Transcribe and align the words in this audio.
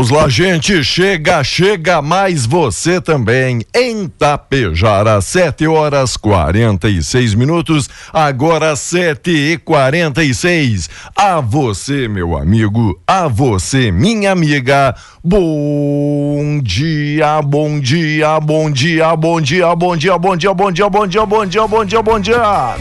Vamos 0.00 0.16
lá, 0.16 0.30
gente. 0.30 0.82
Chega, 0.82 1.44
chega 1.44 2.00
mais 2.00 2.46
você 2.46 3.02
também. 3.02 3.60
Em 3.76 4.08
Tapejara, 4.08 5.20
7 5.20 5.66
horas 5.66 6.16
46 6.16 7.34
minutos. 7.34 7.86
Agora 8.10 8.74
7 8.76 9.30
e 9.30 9.58
46 9.58 10.88
A 11.14 11.42
você, 11.42 12.08
meu 12.08 12.34
amigo. 12.34 12.98
A 13.06 13.28
você, 13.28 13.92
minha 13.92 14.32
amiga. 14.32 14.96
Bom 15.22 16.60
dia, 16.62 17.42
bom 17.42 17.78
dia, 17.78 18.40
bom 18.40 18.70
dia, 18.70 19.14
bom 19.14 19.38
dia, 19.38 19.74
bom 19.74 19.94
dia, 19.98 20.16
bom 20.16 20.34
dia, 20.34 20.54
bom 20.54 20.72
dia, 20.72 20.88
bom 20.88 21.06
dia, 21.06 21.26
bom 21.26 21.46
dia, 21.46 21.66
bom 21.66 21.84
dia, 21.84 22.02
bom 22.02 22.18
dia. 22.18 22.76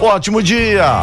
Ótimo 0.00 0.40
dia. 0.40 1.00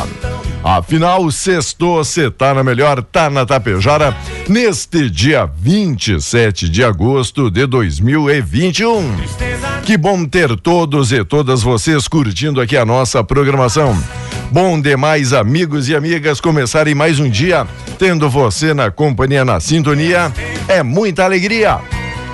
Afinal, 0.67 1.31
sextou, 1.31 2.03
você 2.03 2.29
tá 2.29 2.53
na 2.53 2.61
melhor, 2.61 3.01
tá 3.01 3.29
na 3.29 3.45
Tapejara, 3.45 4.13
neste 4.50 5.09
dia 5.09 5.50
27 5.57 6.67
de 6.67 6.83
agosto 6.83 7.50
de 7.50 7.66
2021. 7.66 9.16
Que 9.85 9.97
bom 9.97 10.25
ter 10.25 10.57
todos 10.57 11.13
e 11.13 11.23
todas 11.23 11.63
vocês 11.63 12.05
curtindo 12.09 12.59
aqui 12.59 12.75
a 12.75 12.83
nossa 12.83 13.23
programação. 13.23 13.97
Bom 14.51 14.79
demais, 14.81 15.31
amigos 15.31 15.88
e 15.88 15.95
amigas, 15.95 16.41
começarem 16.41 16.94
mais 16.94 17.17
um 17.17 17.29
dia 17.29 17.66
tendo 17.97 18.29
você 18.29 18.73
na 18.73 18.91
companhia, 18.91 19.45
na 19.45 19.61
sintonia. 19.61 20.34
É 20.67 20.84
muita 20.84 21.23
alegria. 21.23 21.79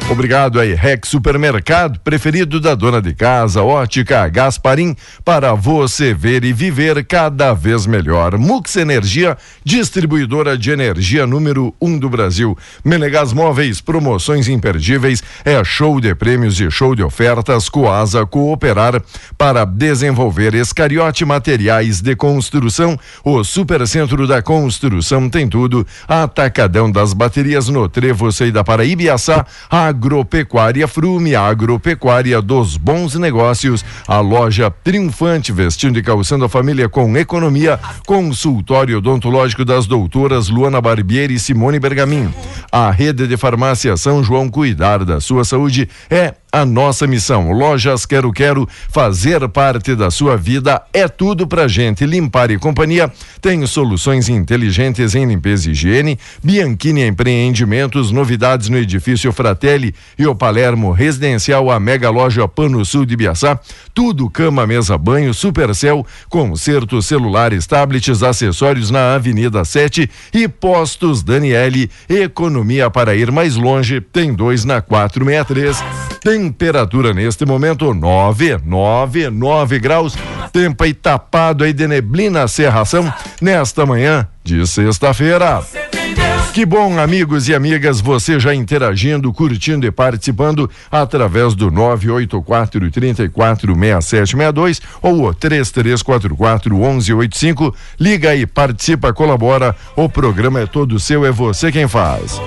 Obrigado 0.09 0.59
aí, 0.59 0.75
Rex 0.75 1.09
Supermercado, 1.09 1.99
preferido 1.99 2.59
da 2.59 2.75
dona 2.75 3.01
de 3.01 3.15
casa, 3.15 3.63
Ótica 3.63 4.27
Gasparim, 4.27 4.95
para 5.23 5.53
você 5.55 6.13
ver 6.13 6.43
e 6.43 6.51
viver 6.53 7.03
cada 7.05 7.53
vez 7.53 7.87
melhor. 7.87 8.37
Mux 8.37 8.75
Energia, 8.75 9.35
distribuidora 9.63 10.57
de 10.57 10.69
energia 10.71 11.25
número 11.25 11.73
um 11.81 11.97
do 11.97 12.09
Brasil. 12.09 12.55
Menegas 12.83 13.33
Móveis, 13.33 13.79
promoções 13.81 14.47
imperdíveis, 14.47 15.23
é 15.43 15.63
show 15.63 15.99
de 15.99 16.13
prêmios 16.13 16.59
e 16.59 16.69
show 16.69 16.93
de 16.93 17.01
ofertas. 17.01 17.69
Coasa 17.69 18.25
Cooperar 18.25 19.01
para 19.37 19.65
desenvolver 19.65 20.53
Escariote 20.53 21.25
Materiais 21.25 22.01
de 22.01 22.15
Construção. 22.15 22.99
O 23.23 23.43
Supercentro 23.43 24.27
da 24.27 24.41
Construção 24.41 25.29
tem 25.29 25.47
tudo. 25.47 25.87
Atacadão 26.07 26.91
das 26.91 27.13
baterias 27.13 27.67
no 27.69 27.87
Trevo, 27.89 28.29
da 28.51 28.63
para 28.63 28.85
Ibiaçá. 28.85 29.45
Agropecuária 29.93 30.87
Frume, 30.87 31.35
agropecuária 31.35 32.41
dos 32.41 32.77
bons 32.77 33.13
negócios. 33.13 33.85
A 34.07 34.19
loja 34.19 34.71
triunfante, 34.71 35.51
vestindo 35.51 35.99
e 35.99 36.01
calçando 36.01 36.43
a 36.43 36.49
família 36.49 36.89
com 36.89 37.15
economia. 37.15 37.79
Consultório 38.07 38.97
odontológico 38.97 39.63
das 39.63 39.85
doutoras 39.85 40.49
Luana 40.49 40.81
Barbieri 40.81 41.35
e 41.35 41.39
Simone 41.39 41.79
Bergamin. 41.79 42.33
A 42.71 42.89
rede 42.89 43.27
de 43.27 43.37
farmácia 43.37 43.95
São 43.95 44.23
João 44.23 44.49
cuidar 44.49 45.05
da 45.05 45.21
sua 45.21 45.45
saúde 45.45 45.87
é 46.09 46.33
a 46.53 46.65
nossa 46.65 47.07
missão. 47.07 47.51
Lojas 47.51 48.05
Quero 48.05 48.31
Quero, 48.31 48.69
fazer 48.89 49.49
parte 49.49 49.95
da 49.95 50.11
sua 50.11 50.37
vida 50.37 50.83
é 50.93 51.07
tudo 51.07 51.47
pra 51.47 51.67
gente. 51.67 52.05
Limpar 52.05 52.51
e 52.51 52.59
Companhia 52.59 53.11
tem 53.41 53.65
soluções 53.65 54.29
inteligentes 54.29 55.15
em 55.15 55.25
limpeza 55.25 55.67
e 55.67 55.71
higiene. 55.71 56.19
Bianchini 56.43 57.07
Empreendimentos, 57.07 58.11
novidades 58.11 58.69
no 58.69 58.77
edifício 58.77 59.33
Fratelli 59.33 59.82
e 60.17 60.27
o 60.27 60.35
Palermo 60.35 60.91
Residencial, 60.91 61.71
a 61.71 61.79
mega 61.79 62.11
loja 62.11 62.47
Pano 62.47 62.85
Sul 62.85 63.05
de 63.05 63.17
Biaçá. 63.17 63.59
Tudo 63.93 64.29
cama, 64.29 64.67
mesa, 64.67 64.97
banho, 64.97 65.33
Supercel, 65.33 66.05
consertos 66.29 67.07
celulares, 67.07 67.65
tablets, 67.65 68.21
acessórios 68.21 68.91
na 68.91 69.15
Avenida 69.15 69.65
7 69.65 70.07
e 70.33 70.47
postos 70.47 71.23
Daniele. 71.23 71.89
Economia 72.07 72.89
para 72.89 73.15
ir 73.15 73.31
mais 73.31 73.55
longe, 73.55 73.99
tem 73.99 74.33
dois 74.33 74.63
na 74.63 74.81
463. 74.81 75.83
Temperatura 76.21 77.13
neste 77.13 77.45
momento 77.45 77.93
9, 77.93 78.59
9, 78.63 79.29
9 79.29 79.79
graus. 79.79 80.15
Tempo 80.51 80.83
aí 80.83 80.93
tapado 80.93 81.63
aí 81.63 81.73
de 81.73 81.87
neblina 81.87 82.47
cerração 82.47 83.11
nesta 83.41 83.85
manhã 83.85 84.27
de 84.43 84.65
sexta-feira. 84.67 85.63
Que 86.51 86.65
bom, 86.65 86.99
amigos 86.99 87.47
e 87.47 87.55
amigas, 87.55 87.99
você 87.99 88.39
já 88.39 88.53
interagindo, 88.53 89.31
curtindo 89.33 89.87
e 89.87 89.91
participando 89.91 90.69
através 90.91 91.55
do 91.55 91.71
984 91.71 92.91
34 92.91 93.73
6762 93.73 94.81
ou 95.01 95.27
o 95.27 95.33
3344 95.33 96.75
1185. 96.75 97.75
Liga 97.99 98.29
aí, 98.29 98.45
participa, 98.45 99.13
colabora. 99.13 99.75
O 99.95 100.07
programa 100.07 100.59
é 100.59 100.65
todo 100.65 100.99
seu, 100.99 101.25
é 101.25 101.31
você 101.31 101.71
quem 101.71 101.87
faz. 101.87 102.39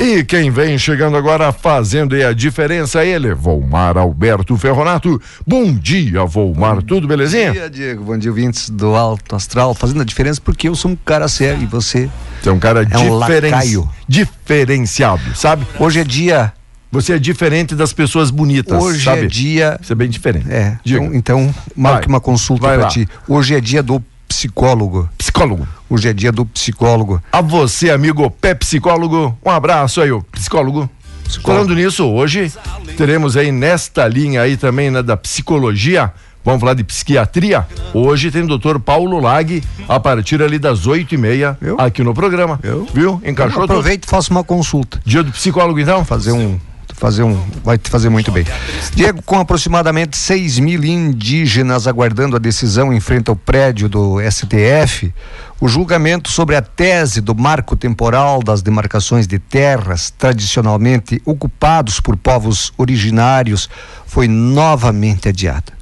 E 0.00 0.24
quem 0.24 0.50
vem 0.50 0.76
chegando 0.76 1.16
agora 1.16 1.52
fazendo 1.52 2.14
aí 2.14 2.24
a 2.24 2.32
diferença, 2.32 3.04
ele, 3.04 3.32
Volmar 3.32 3.96
Alberto 3.96 4.56
Ferronato. 4.56 5.20
Bom 5.46 5.72
dia, 5.72 6.24
Volmar, 6.24 6.82
tudo 6.82 7.06
belezinha? 7.06 7.46
Bom 7.48 7.52
dia, 7.52 7.70
Diego. 7.70 8.04
Bom 8.04 8.18
dia, 8.18 8.30
ouvintes 8.30 8.68
do 8.68 8.94
Alto 8.94 9.34
Astral. 9.36 9.72
Fazendo 9.72 10.02
a 10.02 10.04
diferença 10.04 10.40
porque 10.44 10.68
eu 10.68 10.74
sou 10.74 10.90
um 10.90 10.96
cara 10.96 11.28
sério 11.28 11.62
e 11.62 11.66
você 11.66 12.10
Você 12.42 12.48
é 12.48 12.52
um 12.52 12.58
cara 12.58 12.80
é 12.90 12.98
um 12.98 13.18
diferen- 13.20 13.50
lacaio. 13.52 13.88
diferenciado, 14.08 15.22
sabe? 15.34 15.66
Hoje 15.78 16.00
é 16.00 16.04
dia. 16.04 16.52
Você 16.90 17.14
é 17.14 17.18
diferente 17.18 17.74
das 17.74 17.92
pessoas 17.92 18.30
bonitas, 18.30 18.80
Hoje 18.82 19.04
sabe? 19.04 19.22
é 19.22 19.26
dia. 19.26 19.78
Você 19.82 19.92
é 19.92 19.96
bem 19.96 20.08
diferente. 20.08 20.46
É. 20.50 20.76
Diga. 20.84 21.02
Então, 21.04 21.14
então 21.14 21.54
marque 21.74 22.06
Vai. 22.06 22.14
uma 22.14 22.20
consulta 22.20 22.76
lá. 22.76 22.88
ti. 22.88 23.08
Hoje 23.28 23.54
é 23.54 23.60
dia 23.60 23.82
do 23.82 24.02
psicólogo. 24.28 25.08
Psicólogo. 25.16 25.66
Hoje 25.88 26.08
é 26.08 26.12
dia 26.12 26.32
do 26.32 26.44
psicólogo. 26.46 27.22
A 27.32 27.40
você, 27.40 27.90
amigo 27.90 28.30
pé 28.30 28.54
psicólogo, 28.54 29.36
um 29.44 29.50
abraço 29.50 30.00
aí, 30.00 30.10
ô 30.10 30.22
psicólogo. 30.22 30.88
Falando 31.42 31.74
nisso, 31.74 32.04
hoje 32.06 32.52
teremos 32.96 33.36
aí 33.36 33.50
nesta 33.50 34.06
linha 34.06 34.42
aí 34.42 34.56
também 34.56 34.90
né, 34.90 35.02
da 35.02 35.16
psicologia, 35.16 36.12
vamos 36.44 36.60
falar 36.60 36.74
de 36.74 36.84
psiquiatria. 36.84 37.66
Hoje 37.94 38.30
tem 38.30 38.42
o 38.42 38.46
doutor 38.46 38.78
Paulo 38.78 39.18
Lag 39.20 39.62
a 39.88 39.98
partir 39.98 40.42
ali 40.42 40.58
das 40.58 40.86
oito 40.86 41.14
e 41.14 41.18
meia 41.18 41.56
Eu? 41.60 41.80
aqui 41.80 42.02
no 42.02 42.12
programa. 42.14 42.60
Eu? 42.62 42.86
Viu? 42.92 43.20
Encaixou 43.24 43.62
tudo? 43.62 43.72
Aproveita 43.72 44.06
e 44.06 44.10
faça 44.10 44.30
uma 44.30 44.44
consulta. 44.44 45.00
Dia 45.04 45.22
do 45.22 45.32
psicólogo 45.32 45.80
então? 45.80 46.04
Fazer 46.04 46.32
um. 46.32 46.58
Fazer 46.96 47.22
um. 47.22 47.38
Vai 47.64 47.76
te 47.76 47.90
fazer 47.90 48.08
muito 48.08 48.30
bem. 48.30 48.46
Diego, 48.94 49.20
com 49.22 49.38
aproximadamente 49.38 50.16
6 50.16 50.58
mil 50.60 50.84
indígenas 50.84 51.86
aguardando 51.86 52.36
a 52.36 52.38
decisão 52.38 52.92
em 52.92 53.00
frente 53.00 53.28
ao 53.28 53.36
prédio 53.36 53.88
do 53.88 54.18
STF, 54.20 55.12
o 55.60 55.68
julgamento 55.68 56.30
sobre 56.30 56.56
a 56.56 56.62
tese 56.62 57.20
do 57.20 57.34
marco 57.34 57.74
temporal 57.76 58.42
das 58.42 58.62
demarcações 58.62 59.26
de 59.26 59.38
terras 59.38 60.10
tradicionalmente 60.10 61.20
ocupados 61.24 62.00
por 62.00 62.16
povos 62.16 62.72
originários 62.78 63.68
foi 64.06 64.28
novamente 64.28 65.28
adiado. 65.28 65.72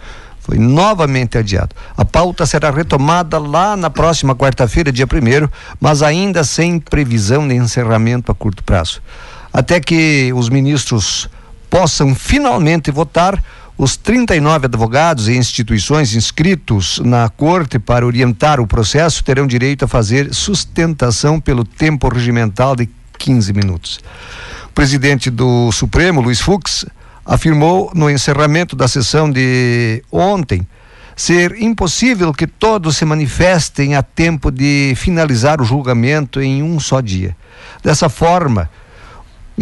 Foi 0.40 0.58
novamente 0.58 1.38
adiado. 1.38 1.74
A 1.96 2.04
pauta 2.04 2.44
será 2.44 2.70
retomada 2.70 3.38
lá 3.38 3.76
na 3.76 3.88
próxima 3.88 4.34
quarta-feira, 4.34 4.90
dia 4.90 5.06
1 5.06 5.48
mas 5.80 6.02
ainda 6.02 6.42
sem 6.42 6.80
previsão 6.80 7.46
de 7.46 7.54
encerramento 7.54 8.32
a 8.32 8.34
curto 8.34 8.64
prazo. 8.64 9.00
Até 9.52 9.80
que 9.80 10.32
os 10.34 10.48
ministros 10.48 11.28
possam 11.68 12.14
finalmente 12.14 12.90
votar, 12.90 13.42
os 13.76 13.96
39 13.96 14.66
advogados 14.66 15.28
e 15.28 15.36
instituições 15.36 16.14
inscritos 16.14 17.00
na 17.04 17.28
corte 17.28 17.78
para 17.78 18.06
orientar 18.06 18.60
o 18.60 18.66
processo 18.66 19.24
terão 19.24 19.46
direito 19.46 19.84
a 19.84 19.88
fazer 19.88 20.32
sustentação 20.32 21.40
pelo 21.40 21.64
tempo 21.64 22.08
regimental 22.08 22.76
de 22.76 22.88
15 23.18 23.52
minutos. 23.52 24.00
O 24.66 24.72
presidente 24.72 25.30
do 25.30 25.72
Supremo, 25.72 26.20
Luiz 26.20 26.40
Fux, 26.40 26.86
afirmou 27.24 27.90
no 27.94 28.10
encerramento 28.10 28.76
da 28.76 28.88
sessão 28.88 29.30
de 29.30 30.02
ontem 30.10 30.66
ser 31.16 31.60
impossível 31.60 32.32
que 32.32 32.46
todos 32.46 32.96
se 32.96 33.04
manifestem 33.04 33.94
a 33.94 34.02
tempo 34.02 34.50
de 34.50 34.94
finalizar 34.96 35.60
o 35.60 35.64
julgamento 35.64 36.40
em 36.40 36.62
um 36.62 36.80
só 36.80 37.00
dia. 37.00 37.36
Dessa 37.82 38.08
forma, 38.08 38.68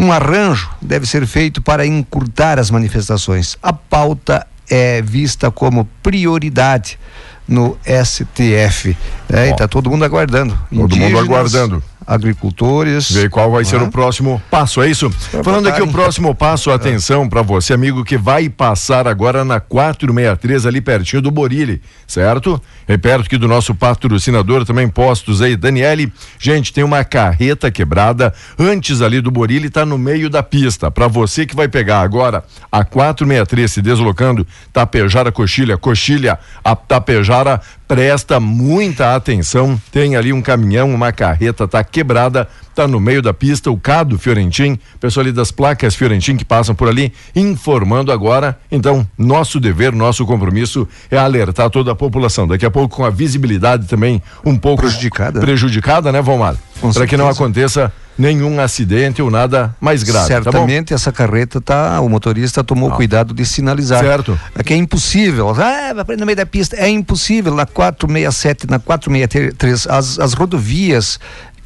um 0.00 0.10
arranjo 0.10 0.70
deve 0.80 1.04
ser 1.04 1.26
feito 1.26 1.60
para 1.60 1.86
encurtar 1.86 2.58
as 2.58 2.70
manifestações. 2.70 3.58
A 3.62 3.70
pauta 3.70 4.46
é 4.68 5.02
vista 5.02 5.50
como 5.50 5.84
prioridade 6.02 6.98
no 7.46 7.76
STF. 7.84 8.96
É, 9.32 9.48
e 9.48 9.50
está 9.52 9.68
todo 9.68 9.90
mundo 9.90 10.04
aguardando. 10.04 10.58
Todo 10.74 10.96
mundo 10.96 11.18
aguardando. 11.18 11.82
Agricultores. 12.06 13.10
Ver 13.12 13.30
qual 13.30 13.50
vai 13.50 13.64
ser 13.64 13.76
Ah. 13.80 13.84
o 13.84 13.90
próximo 13.90 14.42
passo, 14.50 14.82
é 14.82 14.90
isso? 14.90 15.10
Pra 15.30 15.44
Falando 15.44 15.68
aqui 15.68 15.80
o 15.80 15.86
próximo 15.86 16.34
passo, 16.34 16.70
atenção 16.72 17.28
para 17.28 17.42
você, 17.42 17.72
amigo, 17.72 18.04
que 18.04 18.16
vai 18.16 18.48
passar 18.48 19.06
agora 19.06 19.44
na 19.44 19.60
463, 19.60 20.66
ali 20.66 20.80
pertinho 20.80 21.22
do 21.22 21.30
Borilli, 21.30 21.80
certo? 22.06 22.60
É 22.88 22.96
perto 22.96 23.26
aqui 23.26 23.36
do 23.38 23.46
nosso 23.46 23.74
patrocinador, 23.74 24.64
também 24.64 24.88
postos 24.88 25.40
aí, 25.40 25.56
Daniele. 25.56 26.12
Gente, 26.38 26.72
tem 26.72 26.82
uma 26.82 27.04
carreta 27.04 27.70
quebrada 27.70 28.34
antes 28.58 29.00
ali 29.02 29.20
do 29.20 29.30
Borilli, 29.30 29.70
tá 29.70 29.86
no 29.86 29.96
meio 29.98 30.28
da 30.28 30.42
pista. 30.42 30.90
Para 30.90 31.06
você 31.06 31.46
que 31.46 31.54
vai 31.54 31.68
pegar 31.68 32.00
agora 32.00 32.42
a 32.72 32.84
463 32.84 33.70
se 33.70 33.80
deslocando, 33.82 34.44
Tapejara 34.72 35.30
Coxilha, 35.30 35.76
Coxilha, 35.78 36.38
a 36.64 36.74
Tapejara, 36.74 37.60
presta 37.90 38.38
muita 38.38 39.16
atenção. 39.16 39.76
Tem 39.90 40.14
ali 40.14 40.32
um 40.32 40.40
caminhão, 40.40 40.94
uma 40.94 41.10
carreta, 41.10 41.66
tá 41.66 41.82
quebrada, 41.82 42.46
tá 42.72 42.86
no 42.86 43.00
meio 43.00 43.20
da 43.20 43.34
pista, 43.34 43.68
o 43.68 43.76
Cado 43.76 44.16
Fiorentim, 44.16 44.78
pessoal 45.00 45.24
ali 45.24 45.32
das 45.32 45.50
placas 45.50 45.96
Fiorentim 45.96 46.36
que 46.36 46.44
passam 46.44 46.72
por 46.72 46.88
ali, 46.88 47.12
informando 47.34 48.12
agora. 48.12 48.56
Então, 48.70 49.04
nosso 49.18 49.58
dever, 49.58 49.92
nosso 49.92 50.24
compromisso 50.24 50.86
é 51.10 51.18
alertar 51.18 51.68
toda 51.68 51.90
a 51.90 51.96
população. 51.96 52.46
Daqui 52.46 52.64
a 52.64 52.70
pouco 52.70 52.94
com 52.94 53.04
a 53.04 53.10
visibilidade 53.10 53.88
também 53.88 54.22
um 54.46 54.56
pouco 54.56 54.82
Prejudicada. 54.82 55.40
prejudicada, 55.40 56.12
né, 56.12 56.22
Valmar? 56.22 56.54
Para 56.92 57.06
que 57.06 57.16
não 57.16 57.28
aconteça 57.28 57.92
nenhum 58.20 58.60
acidente 58.60 59.22
ou 59.22 59.30
nada 59.30 59.74
mais 59.80 60.02
grave, 60.02 60.28
tá? 60.28 60.34
Certamente 60.34 60.92
essa 60.92 61.10
carreta 61.10 61.60
tá, 61.60 62.00
o 62.00 62.08
motorista 62.08 62.62
tomou 62.62 62.90
cuidado 62.90 63.32
de 63.32 63.46
sinalizar. 63.46 64.00
Certo. 64.00 64.38
É 64.54 64.62
que 64.62 64.74
é 64.74 64.76
impossível. 64.76 65.50
Ah, 65.50 65.94
no 66.18 66.26
meio 66.26 66.36
da 66.36 66.44
pista. 66.44 66.76
É 66.76 66.88
impossível. 66.88 67.54
Na 67.54 67.64
467, 67.64 68.68
na 68.68 68.78
463, 68.78 69.86
as, 69.86 70.18
as 70.18 70.32
rodovias 70.34 71.18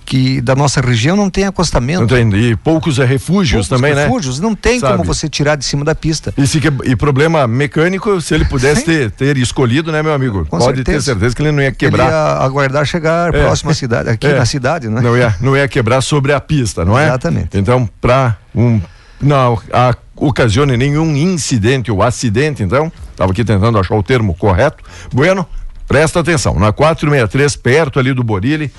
que 0.05 0.41
da 0.41 0.55
nossa 0.55 0.81
região 0.81 1.17
não 1.17 1.31
tem 1.31 1.45
acostamento. 1.45 2.01
Não 2.01 2.07
tem, 2.07 2.33
e 2.35 2.57
poucos 2.57 2.99
é 2.99 3.05
refúgios 3.05 3.67
Poucos 3.67 3.69
também, 3.69 3.95
né? 3.95 4.05
refúgios, 4.05 4.39
Não 4.39 4.55
tem 4.55 4.79
Sabe. 4.79 4.93
como 4.99 5.05
você 5.05 5.29
tirar 5.29 5.57
de 5.57 5.65
cima 5.65 5.85
da 5.85 5.95
pista. 5.95 6.33
E, 6.37 6.47
se 6.47 6.61
e 6.85 6.95
problema 6.95 7.47
mecânico, 7.47 8.21
se 8.21 8.35
ele 8.35 8.45
pudesse 8.45 8.85
ter, 8.85 9.11
ter 9.11 9.37
escolhido, 9.39 9.91
né, 9.91 10.03
meu 10.03 10.13
amigo? 10.13 10.45
Com 10.47 10.59
Pode 10.59 10.85
ter 10.85 10.93
certeza. 10.93 11.05
certeza 11.05 11.35
que 11.37 11.43
ele 11.43 11.53
não 11.53 11.61
ia 11.63 11.69
Ele 11.69 11.77
quebrar. 11.77 12.09
ia 12.11 12.45
aguardar 12.45 12.85
chegar 12.87 13.35
É. 13.35 13.43
próximo 13.43 13.71
à 13.71 13.75
cidade, 13.75 14.09
aqui 14.11 14.27
É. 14.35 14.39
na 14.39 14.45
cidade, 14.45 14.89
né? 14.89 15.01
Não 15.01 15.17
ia, 15.17 15.35
não 15.41 15.57
ia 15.57 15.67
quebrar 15.67 16.01
sobre 16.03 16.33
a 16.33 16.41
pista, 16.41 16.85
não 16.85 16.99
é? 16.99 17.05
Exatamente. 17.07 17.57
Então, 17.57 17.89
para 18.01 18.37
um. 18.55 18.81
Não 19.21 19.59
a, 19.73 19.95
ocasione 20.17 20.77
nenhum 20.77 21.17
incidente 21.17 21.91
ou 21.91 22.03
acidente, 22.03 22.63
então, 22.63 22.93
estava 23.11 23.33
aqui 23.33 23.43
tentando 23.45 23.79
achar 23.79 23.95
o 23.97 24.03
termo 24.03 24.35
correto. 24.35 24.85
Bueno, 25.13 25.47
presta 25.89 26.21
atenção. 26.21 26.59
Na 26.59 26.73
463, 26.73 27.57
perto 27.57 27.99
ali 27.99 28.13
do 28.13 28.23
Borilli, 28.23 28.71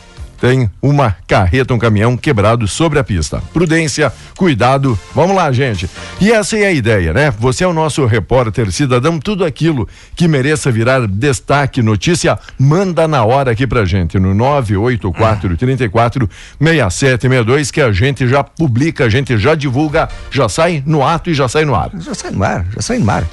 tem 0.45 0.69
uma 0.79 1.15
carreta, 1.25 1.73
um 1.73 1.79
caminhão 1.79 2.15
quebrado 2.15 2.67
sobre 2.67 2.99
a 2.99 3.03
pista. 3.03 3.41
Prudência, 3.51 4.13
cuidado, 4.37 4.97
vamos 5.15 5.35
lá, 5.35 5.51
gente. 5.51 5.89
E 6.21 6.31
essa 6.31 6.55
é 6.55 6.67
a 6.67 6.71
ideia, 6.71 7.11
né? 7.13 7.33
Você 7.39 7.63
é 7.63 7.67
o 7.67 7.73
nosso 7.73 8.05
repórter 8.05 8.71
cidadão, 8.71 9.17
tudo 9.17 9.43
aquilo 9.43 9.89
que 10.15 10.27
mereça 10.27 10.71
virar 10.71 11.07
destaque, 11.07 11.81
notícia, 11.81 12.37
manda 12.59 13.07
na 13.07 13.25
hora 13.25 13.49
aqui 13.49 13.65
pra 13.65 13.85
gente, 13.85 14.19
no 14.19 14.35
984 14.35 15.57
34 15.57 16.29
6762, 16.59 17.71
que 17.71 17.81
a 17.81 17.91
gente 17.91 18.27
já 18.27 18.43
publica, 18.43 19.05
a 19.05 19.09
gente 19.09 19.35
já 19.39 19.55
divulga, 19.55 20.07
já 20.29 20.47
sai 20.47 20.83
no 20.85 21.03
ato 21.03 21.31
e 21.31 21.33
já 21.33 21.47
sai 21.47 21.65
no 21.65 21.73
ar. 21.73 21.89
Já 21.97 22.13
sai 22.13 22.29
no 22.29 22.43
ar, 22.43 22.67
já 22.75 22.81
sai 22.83 22.99
no 22.99 23.09
ar. 23.09 23.23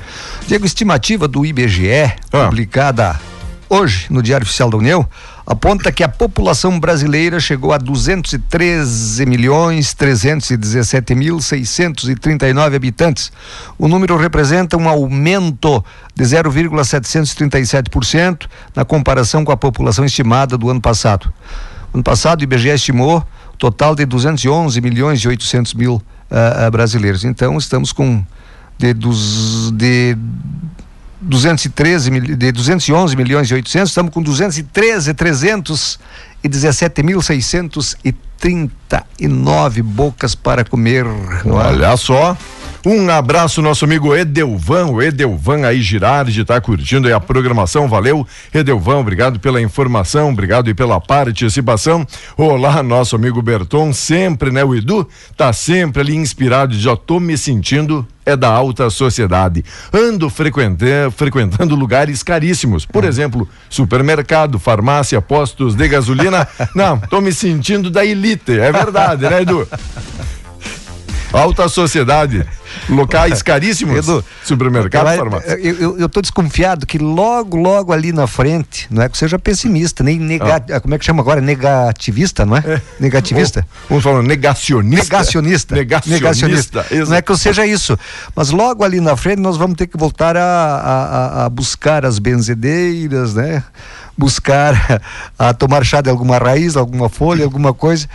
Diego, 0.46 0.64
estimativa 0.64 1.28
do 1.28 1.44
IBGE, 1.44 2.10
Ah. 2.32 2.46
publicada 2.46 3.20
hoje 3.68 4.06
no 4.08 4.22
Diário 4.22 4.44
Oficial 4.46 4.70
da 4.70 4.78
União, 4.78 5.06
aponta 5.46 5.92
que 5.92 6.02
a 6.02 6.08
população 6.08 6.80
brasileira 6.80 7.38
chegou 7.40 7.72
a 7.72 7.78
213 7.78 9.24
milhões 9.26 9.92
317 9.94 11.14
mil 11.14 11.40
639 11.40 12.76
habitantes. 12.76 13.32
O 13.78 13.88
número 13.88 14.16
representa 14.16 14.76
um 14.76 14.88
aumento 14.88 15.84
de 16.14 16.24
0,737% 16.24 18.46
na 18.74 18.84
comparação 18.84 19.44
com 19.44 19.52
a 19.52 19.56
população 19.56 20.04
estimada 20.04 20.56
do 20.56 20.70
ano 20.70 20.80
passado. 20.80 21.32
Ano 21.92 22.02
passado, 22.02 22.40
o 22.40 22.44
IBGE 22.44 22.70
estimou 22.70 23.22
total 23.58 23.94
de 23.94 24.06
211 24.06 24.80
milhões 24.80 25.20
e 25.20 25.28
800 25.28 25.74
mil 25.74 26.02
ah, 26.30 26.70
brasileiros. 26.70 27.22
Então, 27.24 27.58
estamos 27.58 27.92
com 27.92 28.24
de, 28.78 28.92
dos, 28.92 29.70
de 29.72 30.16
213 31.22 32.10
mil- 32.10 32.36
de 32.36 32.52
211 32.52 33.16
milhões 33.16 33.50
e 33.50 33.54
800, 33.54 33.88
estamos 33.90 34.12
com 34.12 34.20
213 34.22 35.14
317 35.14 37.02
mil 37.02 37.22
639 37.22 39.82
bocas 39.82 40.34
para 40.34 40.64
comer. 40.64 41.06
é? 41.06 41.48
Olha 41.48 41.96
só. 41.96 42.36
Um 42.84 43.08
abraço, 43.10 43.62
nosso 43.62 43.84
amigo 43.84 44.12
Edelvan, 44.12 44.86
o 44.86 45.00
Edelvan 45.00 45.64
aí 45.64 45.80
Girardi, 45.80 46.44
tá 46.44 46.60
curtindo 46.60 47.06
aí 47.06 47.14
a 47.14 47.20
programação, 47.20 47.88
valeu. 47.88 48.26
Edelvan, 48.52 48.96
obrigado 48.96 49.38
pela 49.38 49.62
informação, 49.62 50.30
obrigado 50.30 50.68
e 50.68 50.74
pela 50.74 51.00
participação. 51.00 52.04
Olá, 52.36 52.82
nosso 52.82 53.14
amigo 53.14 53.40
Berton, 53.40 53.92
sempre, 53.92 54.50
né, 54.50 54.64
o 54.64 54.74
Edu 54.74 55.08
tá 55.36 55.52
sempre 55.52 56.02
ali 56.02 56.16
inspirado, 56.16 56.76
já 56.76 56.96
tô 56.96 57.20
me 57.20 57.38
sentindo 57.38 58.04
é 58.24 58.36
da 58.36 58.48
alta 58.48 58.88
sociedade. 58.90 59.64
Ando 59.92 60.30
frequentando, 60.30 61.74
lugares 61.74 62.22
caríssimos, 62.22 62.86
por 62.86 63.04
exemplo, 63.04 63.48
supermercado, 63.68 64.58
farmácia, 64.58 65.20
postos 65.20 65.74
de 65.74 65.88
gasolina. 65.88 66.46
Não, 66.74 66.98
tô 66.98 67.20
me 67.20 67.32
sentindo 67.32 67.90
da 67.90 68.04
elite, 68.04 68.58
é 68.58 68.70
verdade, 68.70 69.22
né, 69.22 69.42
Edu? 69.42 69.66
Alta 71.32 71.68
sociedade, 71.68 72.44
locais 72.88 73.40
caríssimos, 73.42 73.96
Edu, 74.06 74.24
supermercado, 74.44 75.06
farmácia. 75.16 75.58
Eu, 75.60 75.74
eu, 75.76 75.98
eu 76.00 76.08
tô 76.08 76.20
desconfiado 76.20 76.86
que 76.86 76.98
logo, 76.98 77.56
logo 77.56 77.92
ali 77.92 78.12
na 78.12 78.26
frente, 78.26 78.86
não 78.90 79.02
é 79.02 79.08
que 79.08 79.16
seja 79.16 79.38
pessimista, 79.38 80.04
nem 80.04 80.18
nega, 80.18 80.80
como 80.80 80.94
é 80.94 80.98
que 80.98 81.04
chama 81.04 81.22
agora? 81.22 81.40
Negativista, 81.40 82.44
não 82.44 82.56
é? 82.56 82.82
Negativista? 83.00 83.66
Vamos 83.88 84.04
falar 84.04 84.22
negacionista. 84.22 85.02
Negacionista. 85.02 85.74
Negacionista. 85.74 86.86
isso. 86.90 87.10
Não 87.10 87.16
é 87.16 87.22
que 87.22 87.32
eu 87.32 87.36
seja 87.36 87.66
isso. 87.66 87.98
Mas 88.36 88.50
logo 88.50 88.84
ali 88.84 89.00
na 89.00 89.16
frente 89.16 89.38
nós 89.40 89.56
vamos 89.56 89.76
ter 89.76 89.86
que 89.86 89.96
voltar 89.96 90.36
a, 90.36 90.42
a, 90.42 91.04
a- 91.42 91.44
a 91.46 91.48
buscar 91.48 92.04
as 92.04 92.18
benzedeiras, 92.18 93.34
né? 93.34 93.62
Buscar 94.16 95.00
a 95.38 95.54
tomar 95.54 95.84
chá 95.84 96.00
de 96.00 96.10
alguma 96.10 96.36
raiz, 96.38 96.76
alguma 96.76 97.08
folha, 97.08 97.44
alguma 97.44 97.72
coisa 97.72 98.06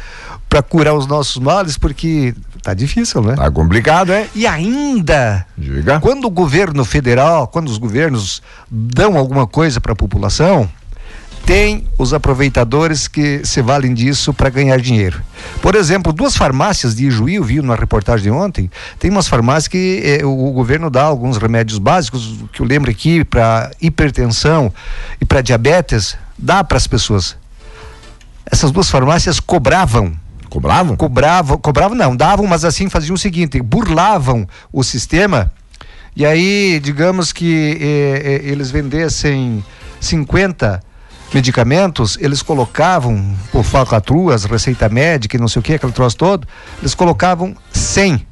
para 0.50 0.62
curar 0.62 0.94
os 0.94 1.06
nossos 1.08 1.38
males, 1.38 1.78
porque 1.78 2.34
Tá 2.68 2.74
difícil, 2.74 3.22
né? 3.22 3.34
Tá 3.34 3.50
complicado, 3.50 4.14
hein? 4.14 4.26
E 4.36 4.46
ainda, 4.46 5.46
Diga. 5.58 6.02
quando 6.02 6.26
o 6.26 6.30
governo 6.30 6.84
federal, 6.84 7.48
quando 7.48 7.70
os 7.70 7.78
governos 7.78 8.42
dão 8.70 9.18
alguma 9.18 9.48
coisa 9.48 9.80
para 9.80 9.94
a 9.94 9.96
população, 9.96 10.70
tem 11.46 11.88
os 11.98 12.14
aproveitadores 12.14 13.08
que 13.08 13.40
se 13.46 13.62
valem 13.62 13.94
disso 13.94 14.34
para 14.34 14.50
ganhar 14.50 14.82
dinheiro. 14.82 15.22
Por 15.62 15.76
exemplo, 15.76 16.12
duas 16.12 16.36
farmácias 16.36 16.94
de 16.94 17.08
Ijuí, 17.08 17.36
eu 17.36 17.44
vi 17.46 17.62
numa 17.62 17.78
reportagem 17.78 18.24
de 18.24 18.32
ontem, 18.32 18.70
tem 19.00 19.10
umas 19.10 19.30
farmácias 19.30 19.70
que 19.70 20.02
eh, 20.04 20.26
o 20.26 20.52
governo 20.52 20.90
dá 20.90 21.04
alguns 21.04 21.38
remédios 21.38 21.80
básicos, 21.80 22.36
que 22.52 22.62
eu 22.62 22.66
lembro 22.66 22.92
aqui, 22.92 23.24
para 23.24 23.72
hipertensão 23.82 24.74
e 25.22 25.24
para 25.26 25.40
diabetes, 25.40 26.18
dá 26.38 26.66
para 26.66 26.78
as 26.78 26.86
pessoas. 26.86 27.38
Essas 28.46 28.72
duas 28.72 28.90
farmácias 28.90 29.40
cobravam 29.40 30.14
Cobravam? 30.50 30.96
cobravam, 30.96 31.58
cobravam 31.58 31.98
não, 31.98 32.16
davam, 32.16 32.48
mas 32.48 32.64
assim 32.64 32.90
faziam 32.90 33.16
o 33.16 33.18
seguinte, 33.18 33.62
burlavam 33.62 34.48
o 34.72 34.84
sistema 34.84 35.52
e 36.18 36.26
aí, 36.26 36.80
digamos 36.84 37.32
que 37.32 37.78
eh, 37.80 38.22
eh, 38.26 38.52
eles 38.52 38.72
vendessem 38.72 39.64
50 40.00 40.82
medicamentos, 41.32 42.18
eles 42.20 42.42
colocavam, 42.42 43.36
por 43.52 43.64
falcatruas, 43.64 44.44
receita 44.46 44.90
médica 44.90 45.38
e 45.38 45.40
não 45.40 45.48
sei 45.48 45.60
o 45.60 45.64
que, 45.64 45.76
aquele 45.76 45.92
troço 45.92 46.18
todo, 46.18 46.48
eles 46.80 46.96
colocavam 46.96 47.56
100. 47.72 48.26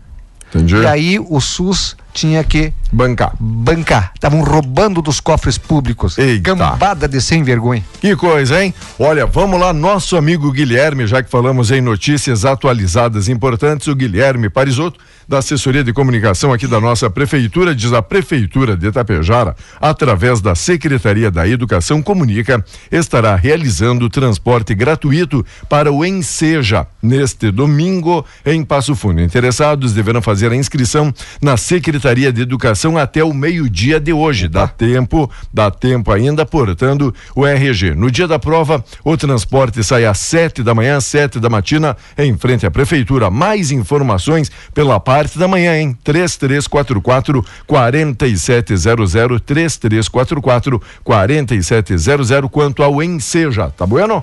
Entendi. 0.49 0.77
E 0.77 0.87
aí 0.87 1.19
o 1.19 1.39
SUS 1.39 1.95
tinha 2.15 2.43
que 2.45 2.73
Bancar. 2.91 3.33
bancar. 3.37 4.11
Estavam 4.15 4.41
roubando 4.41 5.01
dos 5.01 5.19
cofres 5.19 5.57
públicos. 5.57 6.17
Eita. 6.17 6.55
Cambada 6.55 7.09
de 7.09 7.21
sem 7.21 7.43
vergonha. 7.43 7.83
Que 7.99 8.15
coisa, 8.15 8.63
hein? 8.63 8.73
Olha, 8.97 9.25
vamos 9.25 9.59
lá, 9.59 9.73
nosso 9.73 10.15
amigo 10.15 10.49
Guilherme, 10.49 11.05
já 11.05 11.21
que 11.21 11.29
falamos 11.29 11.71
em 11.71 11.81
notícias 11.81 12.45
atualizadas 12.45 13.27
importantes, 13.27 13.87
o 13.87 13.95
Guilherme 13.95 14.49
Parisotto, 14.49 14.97
da 15.27 15.39
assessoria 15.39 15.83
de 15.83 15.93
comunicação 15.93 16.53
aqui 16.53 16.67
da 16.67 16.79
nossa 16.79 17.09
prefeitura, 17.09 17.75
diz 17.75 17.93
a 17.93 18.01
prefeitura 18.01 18.75
de 18.75 18.87
Itapejara, 18.87 19.55
através 19.79 20.41
da 20.41 20.55
Secretaria 20.55 21.31
da 21.31 21.47
Educação 21.47 22.01
Comunica, 22.01 22.63
estará 22.91 23.35
realizando 23.35 24.09
transporte 24.09 24.73
gratuito 24.73 25.45
para 25.69 25.91
o 25.91 26.05
Enseja 26.05 26.87
neste 27.01 27.51
domingo 27.51 28.25
em 28.45 28.63
Passo 28.63 28.95
Fundo. 28.95 29.21
Interessados 29.21 29.93
deverão 29.93 30.21
fazer 30.21 30.51
a 30.51 30.55
inscrição 30.55 31.13
na 31.41 31.57
Secretaria 31.57 32.31
de 32.31 32.41
Educação 32.41 32.97
até 32.97 33.23
o 33.23 33.33
meio-dia 33.33 33.99
de 33.99 34.13
hoje. 34.13 34.47
Dá 34.47 34.67
tempo, 34.67 35.29
dá 35.53 35.69
tempo 35.71 36.11
ainda, 36.11 36.45
portanto, 36.45 37.13
o 37.35 37.45
RG. 37.45 37.95
No 37.95 38.09
dia 38.11 38.27
da 38.27 38.39
prova, 38.39 38.83
o 39.03 39.17
transporte 39.17 39.83
sai 39.83 40.05
às 40.05 40.19
sete 40.19 40.63
da 40.63 40.73
manhã, 40.73 40.99
sete 40.99 41.39
da 41.39 41.49
matina, 41.49 41.95
em 42.17 42.37
frente 42.37 42.65
à 42.65 42.71
prefeitura. 42.71 43.29
Mais 43.29 43.71
informações 43.71 44.51
pela 44.73 44.99
parte 45.15 45.39
da 45.39 45.47
manhã, 45.47 45.77
hein? 45.77 45.97
3344 46.03 47.41
4700 47.65 49.41
3344 49.41 50.81
4700 51.03 52.49
quanto 52.51 52.83
ao 52.83 53.01
Enseja, 53.01 53.69
tá 53.69 53.85
bueno? 53.85 54.21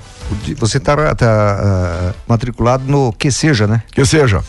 Você 0.58 0.76
está 0.76 0.94
matriculado 2.28 2.84
no 2.87 3.11
que 3.12 3.30
seja, 3.30 3.66
né? 3.66 3.82
Que 3.92 4.04
seja. 4.04 4.42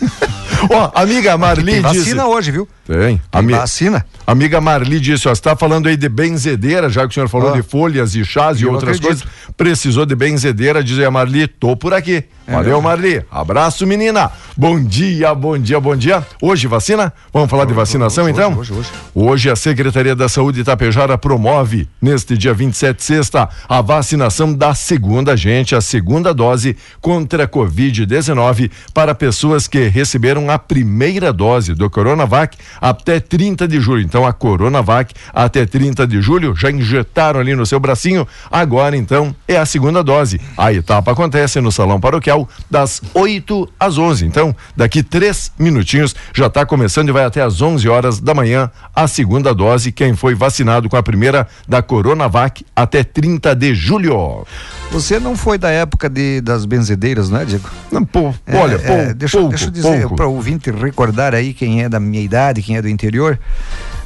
Ó, 0.70 0.90
amiga 0.94 1.36
Marli 1.38 1.64
Tem 1.74 1.82
disse. 1.82 1.98
vacina 1.98 2.26
hoje, 2.26 2.50
viu? 2.50 2.68
Tem. 2.86 3.20
Ami- 3.30 3.52
vacina. 3.52 4.04
Amiga 4.26 4.60
Marli 4.60 4.98
disse, 4.98 5.28
ó, 5.28 5.34
você 5.34 5.38
está 5.38 5.54
falando 5.54 5.86
aí 5.86 5.96
de 5.96 6.08
benzedeira, 6.08 6.88
já 6.88 7.02
que 7.02 7.08
o 7.10 7.12
senhor 7.14 7.28
falou 7.28 7.50
Ah. 7.52 7.56
de 7.56 7.62
folhas 7.62 8.14
e 8.16 8.24
chás 8.24 8.60
e 8.60 8.66
outras 8.66 8.96
acredito. 8.96 9.06
coisas. 9.22 9.24
Precisou 9.56 10.04
de 10.06 10.14
benzedeira, 10.16 10.82
diz 10.82 10.98
aí 10.98 11.04
a 11.04 11.10
Marli, 11.10 11.46
tô 11.46 11.76
por 11.76 11.94
aqui. 11.94 12.24
Valeu, 12.46 12.64
mesmo? 12.64 12.82
Marli. 12.82 13.22
Abraço, 13.30 13.86
menina. 13.86 14.30
Bom 14.56 14.82
dia, 14.82 15.34
bom 15.34 15.58
dia, 15.58 15.80
bom 15.80 15.96
dia. 15.96 16.24
Hoje 16.40 16.66
vacina? 16.66 17.12
Vamos 17.32 17.50
falar 17.50 17.64
de 17.64 17.74
vacinação, 17.74 18.24
hoje, 18.24 18.32
então? 18.32 18.54
hoje, 18.54 18.72
hoje. 18.72 18.90
Hoje 19.14 19.50
a 19.50 19.56
Secretaria 19.56 20.14
da 20.14 20.28
Saúde 20.28 20.60
Itapejara 20.60 21.18
promove, 21.18 21.88
neste 22.00 22.38
dia 22.38 22.54
27, 22.54 23.02
sexta, 23.02 23.48
a 23.68 23.80
vacinação 23.80 24.54
da 24.54 24.74
segunda 24.74 25.36
gente, 25.36 25.74
a 25.74 25.80
segunda 25.80 26.32
dose 26.32 26.76
contra 27.00 27.44
a 27.44 27.48
Covid-19 27.48 28.70
para 28.94 29.14
pessoas 29.14 29.66
que 29.66 29.88
receberam 29.88 30.48
a 30.48 30.58
primeira 30.58 31.32
dose 31.32 31.74
do 31.74 31.90
Coronavac 31.90 32.56
até 32.80 33.18
30 33.18 33.66
de 33.66 33.80
julho. 33.80 34.02
Então, 34.02 34.24
a 34.24 34.32
Coronavac 34.32 35.12
até 35.34 35.66
30 35.66 36.06
de 36.06 36.22
julho 36.22 36.54
já 36.54 36.70
injetaram 36.70 37.40
ali 37.40 37.54
no 37.54 37.66
seu 37.66 37.80
bracinho. 37.80 38.26
Agora, 38.50 38.96
então, 38.96 39.34
é 39.48 39.56
a 39.56 39.66
segunda 39.66 40.02
dose. 40.02 40.40
A 40.56 40.72
etapa 40.72 41.12
acontece 41.12 41.60
no 41.60 41.72
Salão 41.72 42.00
Paroquial 42.00 42.35
das 42.70 43.00
8 43.14 43.68
às 43.78 43.96
11. 43.96 44.26
Então, 44.26 44.54
daqui 44.76 45.02
três 45.02 45.52
minutinhos 45.58 46.14
já 46.34 46.46
está 46.48 46.66
começando 46.66 47.08
e 47.08 47.12
vai 47.12 47.24
até 47.24 47.40
às 47.40 47.62
11 47.62 47.88
horas 47.88 48.18
da 48.20 48.34
manhã 48.34 48.68
a 48.94 49.06
segunda 49.06 49.54
dose. 49.54 49.92
Quem 49.92 50.16
foi 50.16 50.34
vacinado 50.34 50.88
com 50.88 50.96
a 50.96 51.02
primeira 51.02 51.46
da 51.68 51.80
Coronavac 51.82 52.64
até 52.74 53.04
30 53.04 53.54
de 53.54 53.74
julho. 53.74 54.44
Você 54.90 55.20
não 55.20 55.36
foi 55.36 55.58
da 55.58 55.70
época 55.70 56.08
de, 56.08 56.40
das 56.40 56.64
benzedeiras, 56.64 57.30
né, 57.30 57.44
Diego? 57.44 57.68
Não, 57.92 58.04
pô, 58.04 58.34
É, 58.46 58.56
olha, 58.56 58.74
é, 58.74 58.78
pou- 58.78 59.14
deixa, 59.14 59.36
pouco, 59.38 59.50
deixa 59.50 59.66
eu 59.66 59.70
dizer 59.70 60.08
para 60.10 60.26
o 60.26 60.34
ouvinte 60.34 60.70
recordar 60.70 61.34
aí 61.34 61.52
quem 61.54 61.82
é 61.82 61.88
da 61.88 62.00
minha 62.00 62.20
idade, 62.22 62.62
quem 62.62 62.76
é 62.76 62.82
do 62.82 62.88
interior. 62.88 63.38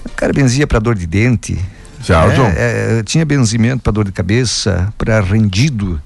O 0.05 0.11
cara 0.17 0.33
benzia 0.33 0.67
para 0.67 0.79
dor 0.79 0.95
de 0.95 1.07
dente. 1.07 1.59
Certo. 2.03 2.41
É, 2.57 2.99
é, 2.99 3.03
tinha 3.03 3.25
benzimento 3.27 3.83
para 3.83 3.93
dor 3.93 4.05
de 4.07 4.13
cabeça, 4.13 4.91
para 4.97 5.21
rendido. 5.21 6.01